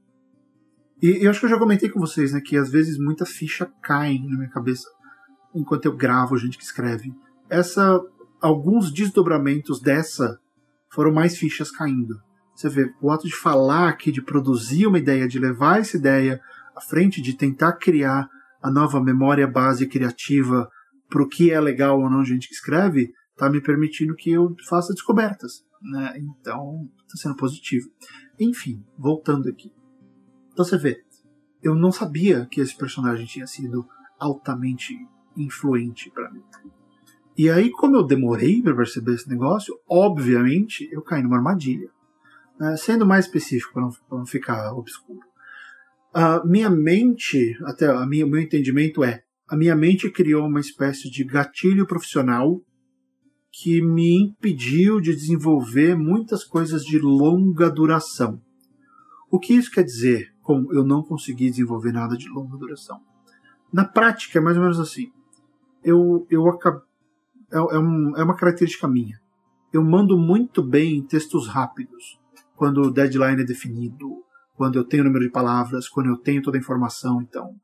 [1.03, 3.69] E eu acho que eu já comentei com vocês, né, que às vezes muita ficha
[3.83, 4.89] cai na minha cabeça
[5.53, 7.13] enquanto eu gravo gente que escreve.
[7.51, 8.01] Essa,
[8.41, 10.39] alguns desdobramentos dessa
[10.91, 12.15] foram mais fichas caindo.
[12.55, 16.41] Você vê, o ato de falar aqui, de produzir uma ideia, de levar essa ideia
[16.77, 18.29] à frente, de tentar criar
[18.63, 20.69] a nova memória base criativa
[21.09, 24.31] para o que é legal ou não a gente que escreve, está me permitindo que
[24.31, 25.65] eu faça descobertas.
[25.83, 26.15] Né?
[26.19, 27.89] Então, está sendo positivo.
[28.39, 29.73] Enfim, voltando aqui.
[30.53, 31.03] Então você vê,
[31.63, 33.87] eu não sabia que esse personagem tinha sido
[34.19, 34.95] altamente
[35.37, 36.43] influente para mim.
[37.37, 41.89] E aí, como eu demorei para perceber esse negócio, obviamente eu caí numa armadilha.
[42.61, 45.21] Uh, sendo mais específico, para não, não, ficar obscuro.
[46.15, 51.25] Uh, minha mente, até o meu entendimento é, a minha mente criou uma espécie de
[51.25, 52.61] gatilho profissional
[53.51, 58.41] que me impediu de desenvolver muitas coisas de longa duração.
[59.31, 63.01] O que isso quer dizer com eu não consegui desenvolver nada de longa duração?
[63.73, 65.11] Na prática, é mais ou menos assim.
[65.83, 66.83] Eu, eu acabo,
[67.53, 69.19] é, é, um, é uma característica minha.
[69.73, 72.21] Eu mando muito bem textos rápidos,
[72.55, 74.23] quando o deadline é definido,
[74.55, 77.23] quando eu tenho o número de palavras, quando eu tenho toda a informação.
[77.23, 77.57] Então,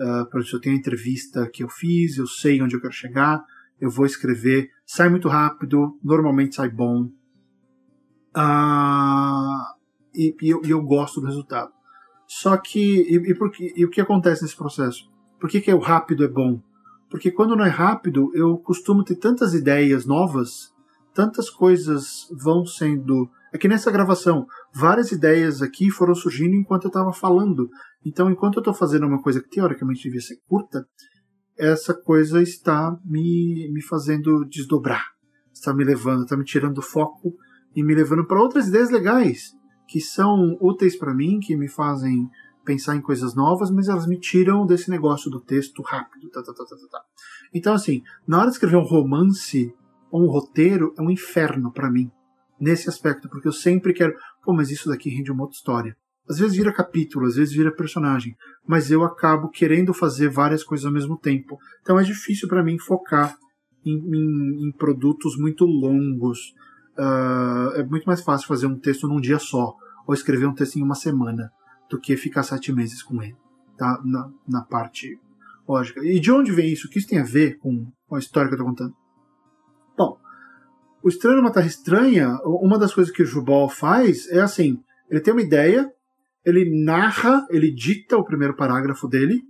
[0.00, 2.92] uh, por exemplo, eu tenho a entrevista que eu fiz, eu sei onde eu quero
[2.92, 3.42] chegar,
[3.80, 7.10] eu vou escrever, sai muito rápido, normalmente sai bom.
[8.36, 9.76] Uh,
[10.14, 11.72] e, e, eu, eu, gosto do resultado.
[12.26, 15.04] Só que, e, e, porque, e o que acontece nesse processo?
[15.40, 16.60] Por que, que o rápido é bom?
[17.10, 20.72] Porque quando não é rápido, eu costumo ter tantas ideias novas,
[21.14, 23.28] tantas coisas vão sendo.
[23.52, 27.68] É que nessa gravação, várias ideias aqui foram surgindo enquanto eu estava falando.
[28.04, 30.84] Então, enquanto eu estou fazendo uma coisa que teoricamente devia ser curta,
[31.56, 35.04] essa coisa está me, me fazendo desdobrar,
[35.52, 37.32] está me levando, está me tirando do foco
[37.74, 39.55] e me levando para outras ideias legais
[39.86, 42.28] que são úteis para mim, que me fazem
[42.64, 46.28] pensar em coisas novas, mas elas me tiram desse negócio do texto rápido.
[46.30, 47.04] Tá, tá, tá, tá, tá.
[47.54, 49.72] Então, assim, na hora de escrever um romance
[50.10, 52.10] ou um roteiro, é um inferno para mim,
[52.60, 54.14] nesse aspecto, porque eu sempre quero.
[54.44, 55.96] Pô, mas isso daqui rende uma outra história.
[56.28, 60.84] Às vezes vira capítulo, às vezes vira personagem, mas eu acabo querendo fazer várias coisas
[60.84, 61.56] ao mesmo tempo.
[61.82, 63.36] Então é difícil para mim focar
[63.84, 66.52] em, em, em, produtos muito longos.
[66.98, 69.74] Uh, é muito mais fácil fazer um texto num dia só,
[70.06, 71.50] ou escrever um texto em uma semana
[71.90, 73.36] do que ficar sete meses com ele,
[73.76, 74.00] tá?
[74.04, 75.18] Na, na parte
[75.68, 76.00] lógica.
[76.04, 76.86] E de onde vem isso?
[76.86, 78.94] O que isso tem a ver com, a história que eu estou contando?
[79.96, 80.18] Bom,
[81.02, 84.78] o Estranho numa Terra Estranha, uma das coisas que o Jubal faz é assim,
[85.10, 85.90] ele tem uma ideia,
[86.44, 89.42] ele narra, ele dita o primeiro parágrafo dele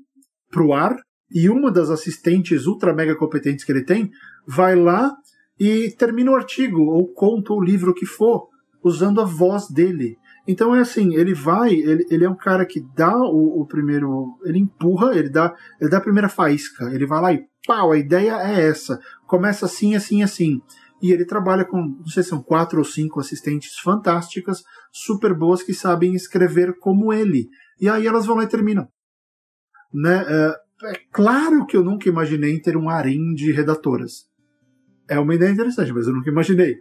[0.50, 0.96] pro ar,
[1.30, 4.10] e uma das assistentes ultra mega competentes que ele tem
[4.46, 5.12] vai lá
[5.58, 8.48] e termina o artigo, ou conta o livro que for,
[8.82, 10.16] usando a voz dele.
[10.46, 14.38] Então é assim, ele vai, ele, ele é um cara que dá o, o, primeiro,
[14.44, 17.98] ele empurra, ele dá, ele dá a primeira faísca, ele vai lá e pau, a
[17.98, 20.60] ideia é essa, começa assim, assim, assim.
[21.02, 25.62] E ele trabalha com, não sei se são quatro ou cinco assistentes fantásticas, super boas,
[25.62, 27.48] que sabem escrever como ele.
[27.80, 28.88] E aí elas vão lá e terminam.
[29.92, 30.24] Né?
[30.26, 34.26] É, é claro que eu nunca imaginei ter um harém de redatoras.
[35.08, 36.78] É uma ideia interessante, mas eu nunca imaginei.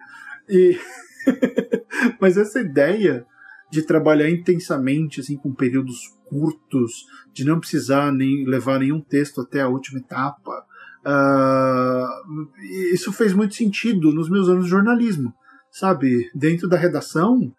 [0.49, 0.77] E...
[2.19, 3.25] mas essa ideia
[3.71, 9.61] de trabalhar intensamente, assim, com períodos curtos, de não precisar nem levar nenhum texto até
[9.61, 10.65] a última etapa.
[11.05, 12.47] Uh,
[12.93, 15.33] isso fez muito sentido nos meus anos de jornalismo,
[15.71, 16.29] sabe?
[16.33, 17.53] Dentro da redação,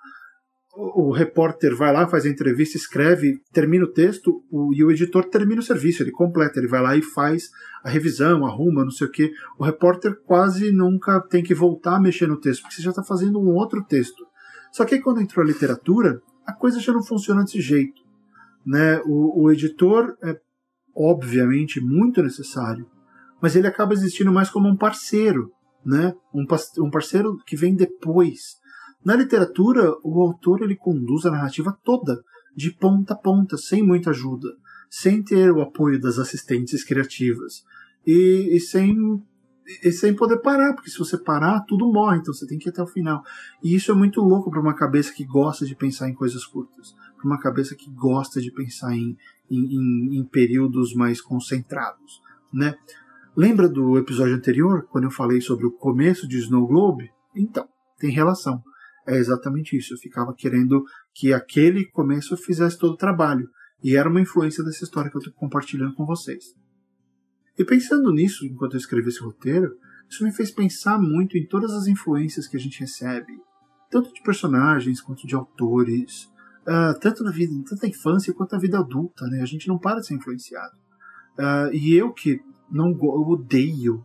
[0.77, 5.25] o, repórter vai lá, faz a entrevista, escreve, termina o texto, o, e o editor
[5.25, 7.51] termina o serviço, ele completa, ele vai lá e faz
[7.83, 9.33] a revisão, arruma, não sei o que.
[9.59, 13.03] O repórter quase nunca tem que voltar a mexer no texto, porque você já está
[13.03, 14.27] fazendo um outro texto.
[14.71, 18.03] Só que aí, quando entrou a literatura, a coisa já não funciona desse jeito.
[18.65, 19.01] Né?
[19.07, 20.39] O, o editor é,
[20.95, 22.87] obviamente, muito necessário,
[23.41, 25.51] mas ele acaba existindo mais como um parceiro,
[25.85, 26.15] né?
[26.35, 26.45] um,
[26.85, 28.57] um parceiro que vem depois.
[29.07, 32.25] Na literatura, o autor ele conduz a narrativa toda,
[32.57, 34.49] de ponta a ponta, sem muita ajuda,
[34.91, 37.65] sem ter o apoio das assistentes criativas
[38.05, 39.23] e, e sem
[39.85, 42.71] e sem poder parar, porque se você parar, tudo morre, então você tem que ir
[42.71, 43.23] até o final.
[43.63, 46.95] E isso é muito louco para uma cabeça que gosta de pensar em coisas curtas,
[47.17, 49.17] para uma cabeça que gosta de pensar em,
[49.49, 52.21] em, em, períodos mais concentrados,
[52.53, 52.77] né?
[53.37, 57.11] Lembra do episódio anterior, quando eu falei sobre o começo de Snow Globe?
[57.35, 58.63] Então, tem relação.
[59.07, 59.95] É exatamente isso.
[59.95, 60.85] Eu ficava querendo
[61.15, 63.49] que aquele começo fizesse todo o trabalho.
[63.83, 66.55] E era uma influência dessa história que eu estou compartilhando com vocês.
[67.59, 69.77] E pensando nisso, enquanto eu escrevi esse roteiro,
[70.09, 73.33] isso me fez pensar muito em todas as influências que a gente recebe,
[73.91, 76.25] tanto de personagens quanto de autores,
[76.63, 79.41] uh, tanto na vida, tanto na infância quanto na vida adulta, né?
[79.41, 80.77] A gente não para de ser influenciado.
[81.39, 82.41] Uh, e eu que
[82.71, 84.05] não eu odeio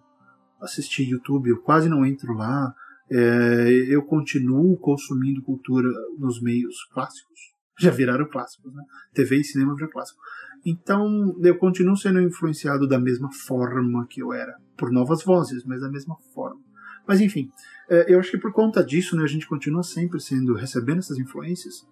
[0.61, 2.73] assistir YouTube, eu quase não entro lá.
[3.11, 7.51] É, eu continuo consumindo cultura nos meios clássicos.
[7.77, 8.83] Já viraram clássicos, né?
[9.13, 10.19] TV e cinema viram clássico.
[10.65, 15.81] Então, eu continuo sendo influenciado da mesma forma que eu era, por novas vozes, mas
[15.81, 16.61] da mesma forma.
[17.07, 17.49] Mas enfim,
[17.89, 21.17] é, eu acho que por conta disso, né, a gente continua sempre sendo recebendo essas
[21.17, 21.85] influências.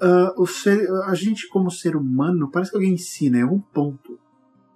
[0.00, 4.18] Uh, ser, a gente como ser humano parece que alguém ensina, é um ponto.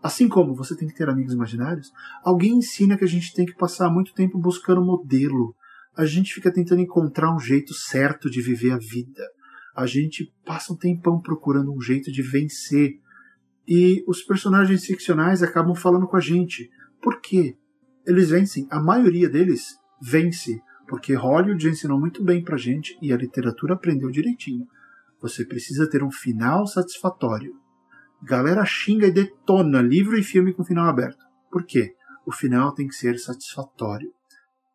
[0.00, 1.90] Assim como você tem que ter amigos imaginários,
[2.22, 5.55] alguém ensina que a gente tem que passar muito tempo buscando modelo.
[5.96, 9.24] A gente fica tentando encontrar um jeito certo de viver a vida.
[9.74, 13.00] A gente passa um tempão procurando um jeito de vencer.
[13.66, 16.70] E os personagens ficcionais acabam falando com a gente.
[17.02, 17.56] Por quê?
[18.06, 18.66] Eles vencem.
[18.70, 20.60] A maioria deles vence.
[20.86, 24.66] Porque Hollywood ensinou muito bem pra gente e a literatura aprendeu direitinho.
[25.20, 27.54] Você precisa ter um final satisfatório.
[28.22, 31.24] Galera xinga e detona livro e filme com final aberto.
[31.50, 31.94] Por quê?
[32.26, 34.12] O final tem que ser satisfatório.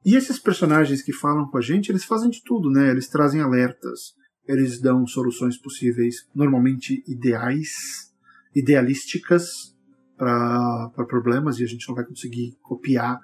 [0.03, 2.89] E esses personagens que falam com a gente, eles fazem de tudo, né?
[2.89, 4.15] Eles trazem alertas,
[4.47, 8.11] eles dão soluções possíveis, normalmente ideais,
[8.55, 9.75] idealísticas
[10.17, 13.19] para problemas e a gente não vai conseguir copiar.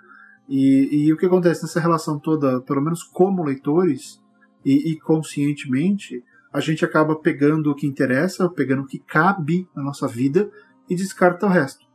[0.47, 4.21] E, e, o que acontece nessa relação toda, pelo menos como leitores
[4.63, 6.23] e, e conscientemente,
[6.53, 10.49] a gente acaba pegando o que interessa, pegando o que cabe na nossa vida
[10.89, 11.86] e descarta o resto.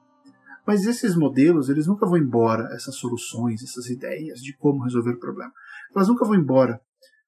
[0.67, 5.19] Mas esses modelos, eles nunca vão embora, essas soluções, essas ideias de como resolver o
[5.19, 5.53] problema.
[5.95, 6.81] Elas nunca vão embora.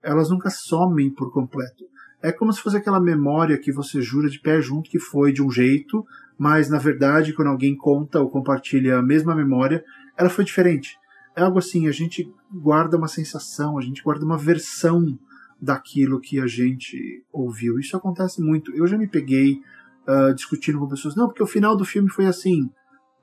[0.02, 1.84] Elas nunca somem por completo.
[2.22, 5.42] É como se fosse aquela memória que você jura de pé junto que foi de
[5.42, 6.04] um jeito,
[6.38, 9.84] mas na verdade, quando alguém conta ou compartilha a mesma memória,
[10.16, 10.96] ela foi diferente.
[11.36, 15.18] É algo assim, a gente guarda uma sensação, a gente guarda uma versão
[15.60, 17.78] daquilo que a gente ouviu.
[17.78, 18.74] Isso acontece muito.
[18.74, 19.60] Eu já me peguei
[20.06, 22.70] uh, discutindo com pessoas, não, porque o final do filme foi assim.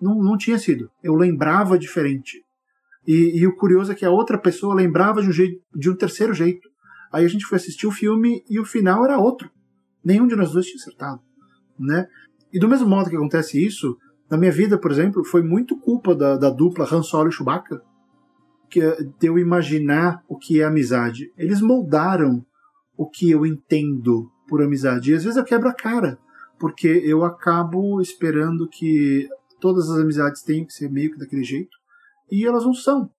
[0.01, 0.89] Não, não tinha sido.
[1.03, 2.43] Eu lembrava diferente.
[3.07, 5.95] E, e, o curioso é que a outra pessoa lembrava de um, jeito, de um
[5.95, 6.69] terceiro jeito.
[7.11, 9.49] Aí a gente foi assistir o filme e o final era outro.
[10.03, 11.19] Nenhum de nós dois tinha acertado.
[11.79, 12.07] Né?
[12.53, 13.97] E do mesmo modo que acontece isso,
[14.29, 17.81] na minha vida, por exemplo, foi muito culpa da, da dupla Han Solo e Chewbacca
[18.71, 18.79] que,
[19.19, 21.31] de eu imaginar o que é amizade.
[21.37, 22.43] Eles moldaram
[22.97, 25.11] o que eu entendo por amizade.
[25.11, 26.17] E às vezes eu quebro a cara,
[26.57, 29.27] porque eu acabo esperando que
[29.61, 31.77] todas as amizades tenham que ser meio que daquele jeito,
[32.29, 33.09] e elas não são.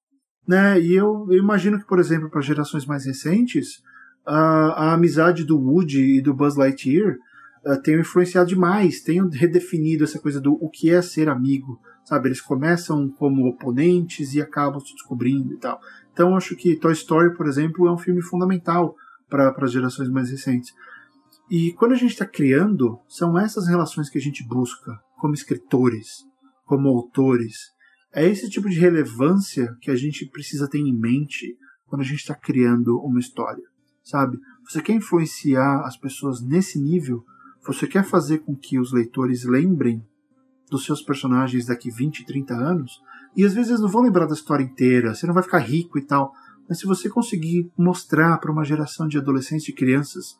[0.46, 0.80] Né?
[0.80, 3.80] E eu, eu imagino que, por exemplo, para gerações mais recentes,
[4.26, 7.16] a, a amizade do Woody e do Buzz Lightyear
[7.64, 12.28] uh, tenham influenciado demais, tenham redefinido essa coisa do o que é ser amigo, sabe?
[12.28, 15.80] Eles começam como oponentes e acabam se descobrindo e tal.
[16.12, 18.94] Então acho que Toy Story, por exemplo, é um filme fundamental
[19.28, 20.72] para as gerações mais recentes.
[21.50, 26.24] E quando a gente está criando, são essas relações que a gente busca como escritores,
[26.72, 27.70] como autores.
[28.14, 31.54] É esse tipo de relevância que a gente precisa ter em mente
[31.84, 33.62] quando a gente está criando uma história,
[34.02, 34.38] sabe?
[34.66, 37.22] Você quer influenciar as pessoas nesse nível?
[37.66, 40.02] Você quer fazer com que os leitores lembrem
[40.70, 43.02] dos seus personagens daqui 20, 30 anos,
[43.36, 45.98] e às vezes eles não vão lembrar da história inteira, você não vai ficar rico
[45.98, 46.32] e tal,
[46.66, 50.38] mas se você conseguir mostrar para uma geração de adolescentes e crianças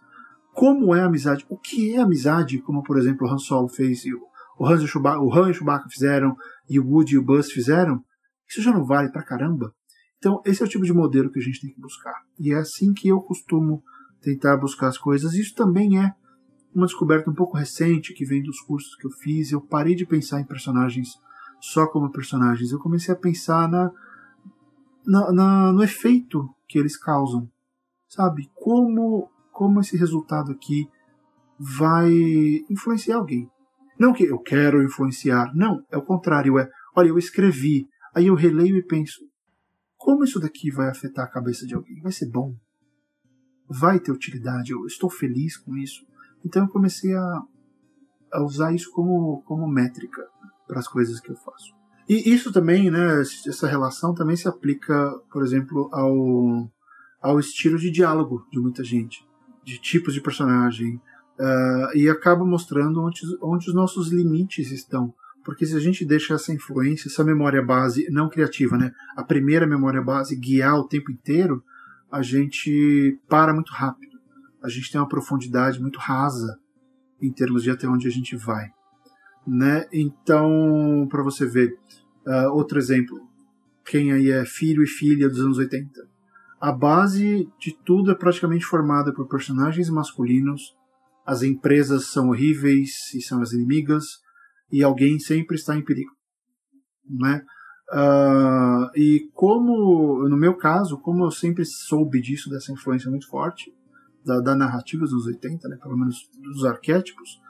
[0.55, 4.07] como é a amizade, o que é amizade, como por exemplo o Han Solo fez
[4.07, 6.37] e o, o, Han, e o, Chewbacca, o Han e o Chewbacca fizeram,
[6.69, 8.03] e o Woody e o Buzz fizeram,
[8.49, 9.73] isso já não vale pra caramba.
[10.19, 12.15] Então, esse é o tipo de modelo que a gente tem que buscar.
[12.39, 13.83] E é assim que eu costumo
[14.21, 15.35] tentar buscar as coisas.
[15.35, 16.13] Isso também é
[16.75, 19.51] uma descoberta um pouco recente que vem dos cursos que eu fiz.
[19.51, 21.09] Eu parei de pensar em personagens
[21.61, 22.71] só como personagens.
[22.71, 23.91] Eu comecei a pensar na,
[25.05, 27.51] na, na no efeito que eles causam,
[28.09, 28.49] sabe?
[28.55, 30.89] Como como esse resultado aqui
[31.59, 32.11] vai
[32.69, 33.49] influenciar alguém.
[34.03, 38.35] Não que eu quero influenciar, não, é o contrário, é, olha, eu escrevi, aí eu
[38.35, 39.21] releio e penso,
[39.97, 42.01] como isso daqui vai afetar a cabeça de alguém?
[42.03, 42.53] Vai ser bom?
[43.69, 44.73] Vai ter utilidade?
[44.73, 46.05] Eu estou feliz com isso?
[46.45, 47.43] Então eu comecei a,
[48.33, 50.27] a usar isso como, como métrica
[50.67, 51.73] para as coisas que eu faço.
[52.09, 56.69] E isso também, né, essa relação também se aplica, por exemplo, ao,
[57.21, 59.25] ao estilo de diálogo de muita gente,
[59.63, 61.01] de tipos de personagem,
[61.39, 65.13] uh, e acaba mostrando onde, onde os nossos limites estão.
[65.45, 69.67] Porque se a gente deixa essa influência, essa memória base não criativa, né, a primeira
[69.67, 71.63] memória base guiar o tempo inteiro,
[72.11, 74.13] a gente para muito rápido
[74.63, 76.59] a gente tem uma profundidade muito rasa
[77.21, 78.71] em termos de até onde a gente vai.
[79.47, 79.87] Né?
[79.93, 81.77] Então, para você ver,
[82.27, 83.21] uh, outro exemplo,
[83.85, 85.91] quem aí é filho e filha dos anos 80.
[86.61, 90.77] A base de tudo é praticamente formada por personagens masculinos
[91.27, 94.05] as empresas são horríveis e são as inimigas,
[94.71, 96.11] e alguém sempre está em perigo.
[97.09, 97.45] Né?
[97.93, 103.73] Uh, e como, no meu caso, como eu sempre soube disso, dessa influência muito forte
[104.25, 107.41] da, da narrativa dos 80, né, pelo menos dos arquétipos,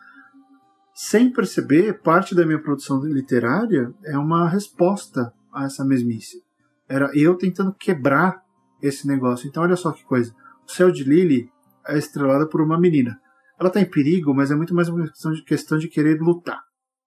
[0.94, 6.42] sem perceber, parte da minha produção literária é uma resposta a essa mesmice.
[6.88, 8.42] Era eu tentando quebrar
[8.82, 9.48] esse negócio.
[9.48, 10.34] Então, olha só que coisa.
[10.66, 11.50] O céu de Lily
[11.86, 13.18] é estrelado por uma menina.
[13.62, 16.60] Ela está em perigo, mas é muito mais uma questão de, questão de querer lutar.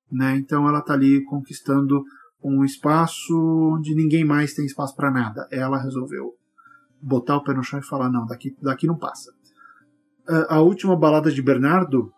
[0.09, 0.37] Né?
[0.37, 2.01] Então, ela está ali conquistando
[2.41, 3.35] um espaço
[3.75, 5.45] onde ninguém mais tem espaço para nada.
[5.51, 6.33] Ela resolveu
[7.01, 9.33] botar o pé no chão e falar: não, daqui, daqui não passa.
[10.47, 12.09] A última balada de Bernardo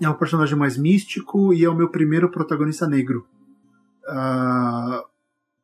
[0.00, 3.26] é um personagem mais místico e é o meu primeiro protagonista negro.
[4.08, 5.06] Uh,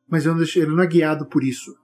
[0.07, 1.75] mas eu não deixei, ele não é guiado por isso.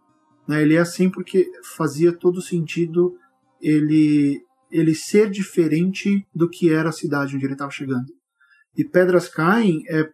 [0.48, 0.62] Né?
[0.62, 3.18] Ele é assim porque fazia todo sentido
[3.60, 4.42] ele,
[4.76, 8.14] ele ser diferente do que era a cidade onde ele estava chegando.
[8.76, 10.10] E Pedras Caem é,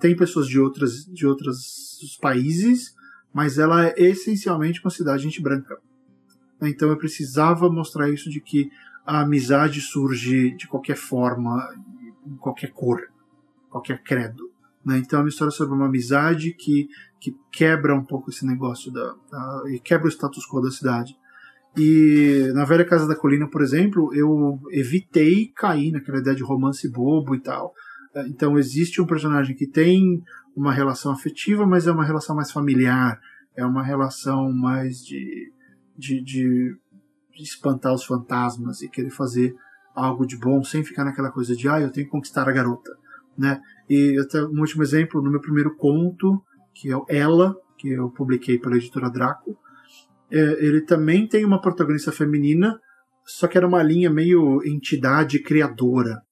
[0.00, 2.94] tem pessoas de outras de outros países,
[3.32, 5.78] mas ela é essencialmente uma cidade de gente branca.
[6.62, 8.70] Então eu precisava mostrar isso de que
[9.06, 11.56] a amizade surge de qualquer forma,
[12.26, 13.00] em qualquer cor,
[13.70, 14.50] qualquer credo.
[14.84, 14.98] Né?
[14.98, 16.88] Então é uma história sobre uma amizade que,
[17.20, 21.14] que quebra um pouco esse negócio da, da, e quebra o status quo da cidade.
[21.78, 26.90] E na Velha Casa da Colina, por exemplo, eu evitei cair naquela ideia de romance
[26.90, 27.72] bobo e tal.
[28.26, 30.20] Então existe um personagem que tem
[30.56, 33.20] uma relação afetiva, mas é uma relação mais familiar,
[33.56, 35.52] é uma relação mais de,
[35.96, 36.76] de, de,
[37.32, 39.54] de espantar os fantasmas e querer fazer
[39.94, 42.90] algo de bom sem ficar naquela coisa de ah, eu tenho que conquistar a garota,
[43.36, 43.60] né?
[43.88, 46.42] E até um último exemplo, no meu primeiro conto,
[46.74, 49.56] que é o Ela, que eu publiquei pela editora Draco,
[50.30, 52.78] é, ele também tem uma protagonista feminina,
[53.24, 56.22] só que era uma linha meio entidade criadora.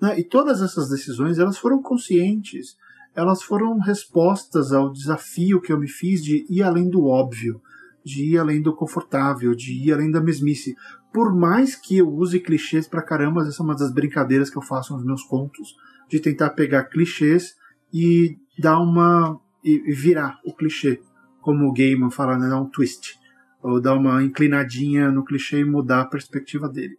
[0.00, 0.20] Né?
[0.20, 2.76] E todas essas decisões elas foram conscientes,
[3.14, 7.60] elas foram respostas ao desafio que eu me fiz de ir além do óbvio,
[8.04, 10.74] de ir além do confortável, de ir além da mesmice.
[11.12, 14.62] Por mais que eu use clichês pra caramba, essa é uma das brincadeiras que eu
[14.62, 15.74] faço nos meus contos
[16.08, 17.54] de tentar pegar clichês
[17.92, 19.38] e dar uma.
[19.64, 21.00] e virar o clichê.
[21.40, 23.19] Como o Gaiman fala, né, dar um twist.
[23.62, 26.96] Ou dar uma inclinadinha no clichê e mudar a perspectiva dele.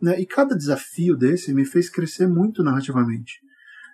[0.00, 0.20] Né?
[0.20, 3.40] E cada desafio desse me fez crescer muito narrativamente.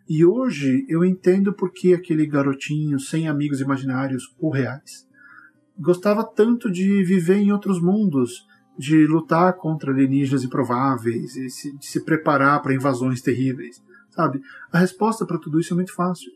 [0.09, 5.07] E hoje eu entendo por que aquele garotinho sem amigos imaginários ou reais
[5.79, 8.47] gostava tanto de viver em outros mundos,
[8.79, 13.83] de lutar contra alienígenas improváveis, de se preparar para invasões terríveis
[14.17, 14.41] sabe?
[14.73, 16.33] A resposta para tudo isso é muito fácil.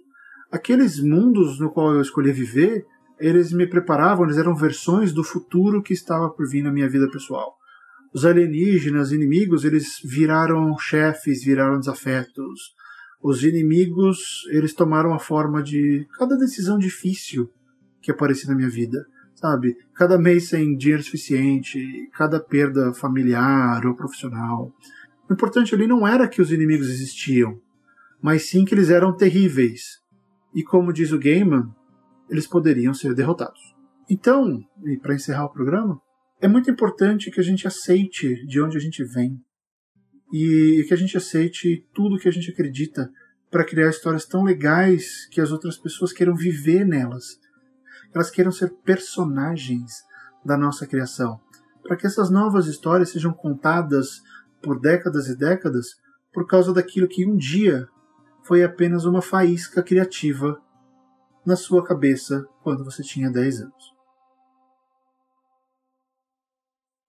[0.53, 2.85] Aqueles mundos no qual eu escolhi viver,
[3.21, 7.09] eles me preparavam, eles eram versões do futuro que estava por vir na minha vida
[7.11, 7.55] pessoal.
[8.12, 12.75] Os alienígenas, inimigos, eles viraram chefes, viraram desafetos.
[13.23, 14.18] Os inimigos,
[14.51, 17.49] eles tomaram a forma de cada decisão difícil
[18.01, 19.05] que aparecia na minha vida,
[19.35, 19.77] sabe?
[19.95, 21.79] Cada mês sem dinheiro suficiente,
[22.14, 24.73] cada perda familiar ou profissional.
[25.29, 27.61] O importante ali não era que os inimigos existiam,
[28.21, 30.01] mas sim que eles eram terríveis.
[30.53, 31.71] E como diz o Gaiman,
[32.31, 33.61] eles poderiam ser derrotados.
[34.09, 36.01] Então, e para encerrar o programa,
[36.41, 39.37] é muito importante que a gente aceite de onde a gente vem.
[40.33, 43.11] E que a gente aceite tudo que a gente acredita
[43.51, 47.35] para criar histórias tão legais que as outras pessoas queiram viver nelas,
[48.11, 49.91] que elas queiram ser personagens
[50.45, 51.41] da nossa criação,
[51.83, 54.22] para que essas novas histórias sejam contadas
[54.62, 55.89] por décadas e décadas
[56.33, 57.89] por causa daquilo que um dia
[58.45, 60.61] foi apenas uma faísca criativa
[61.45, 64.01] na sua cabeça quando você tinha 10 anos.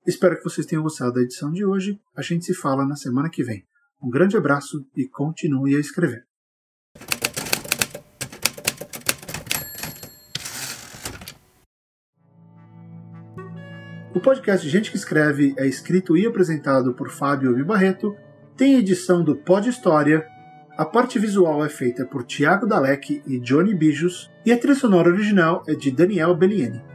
[0.05, 1.99] Espero que vocês tenham gostado da edição de hoje.
[2.15, 3.65] A gente se fala na semana que vem.
[4.01, 6.25] Um grande abraço e continue a escrever.
[14.13, 18.15] O podcast Gente que Escreve é escrito e apresentado por Fábio Barreto,
[18.57, 20.27] tem edição do Pod História
[20.77, 25.09] a parte visual é feita por Thiago Dalek e Johnny Bijos, e a trilha sonora
[25.09, 26.90] original é de Daniel Bellieni.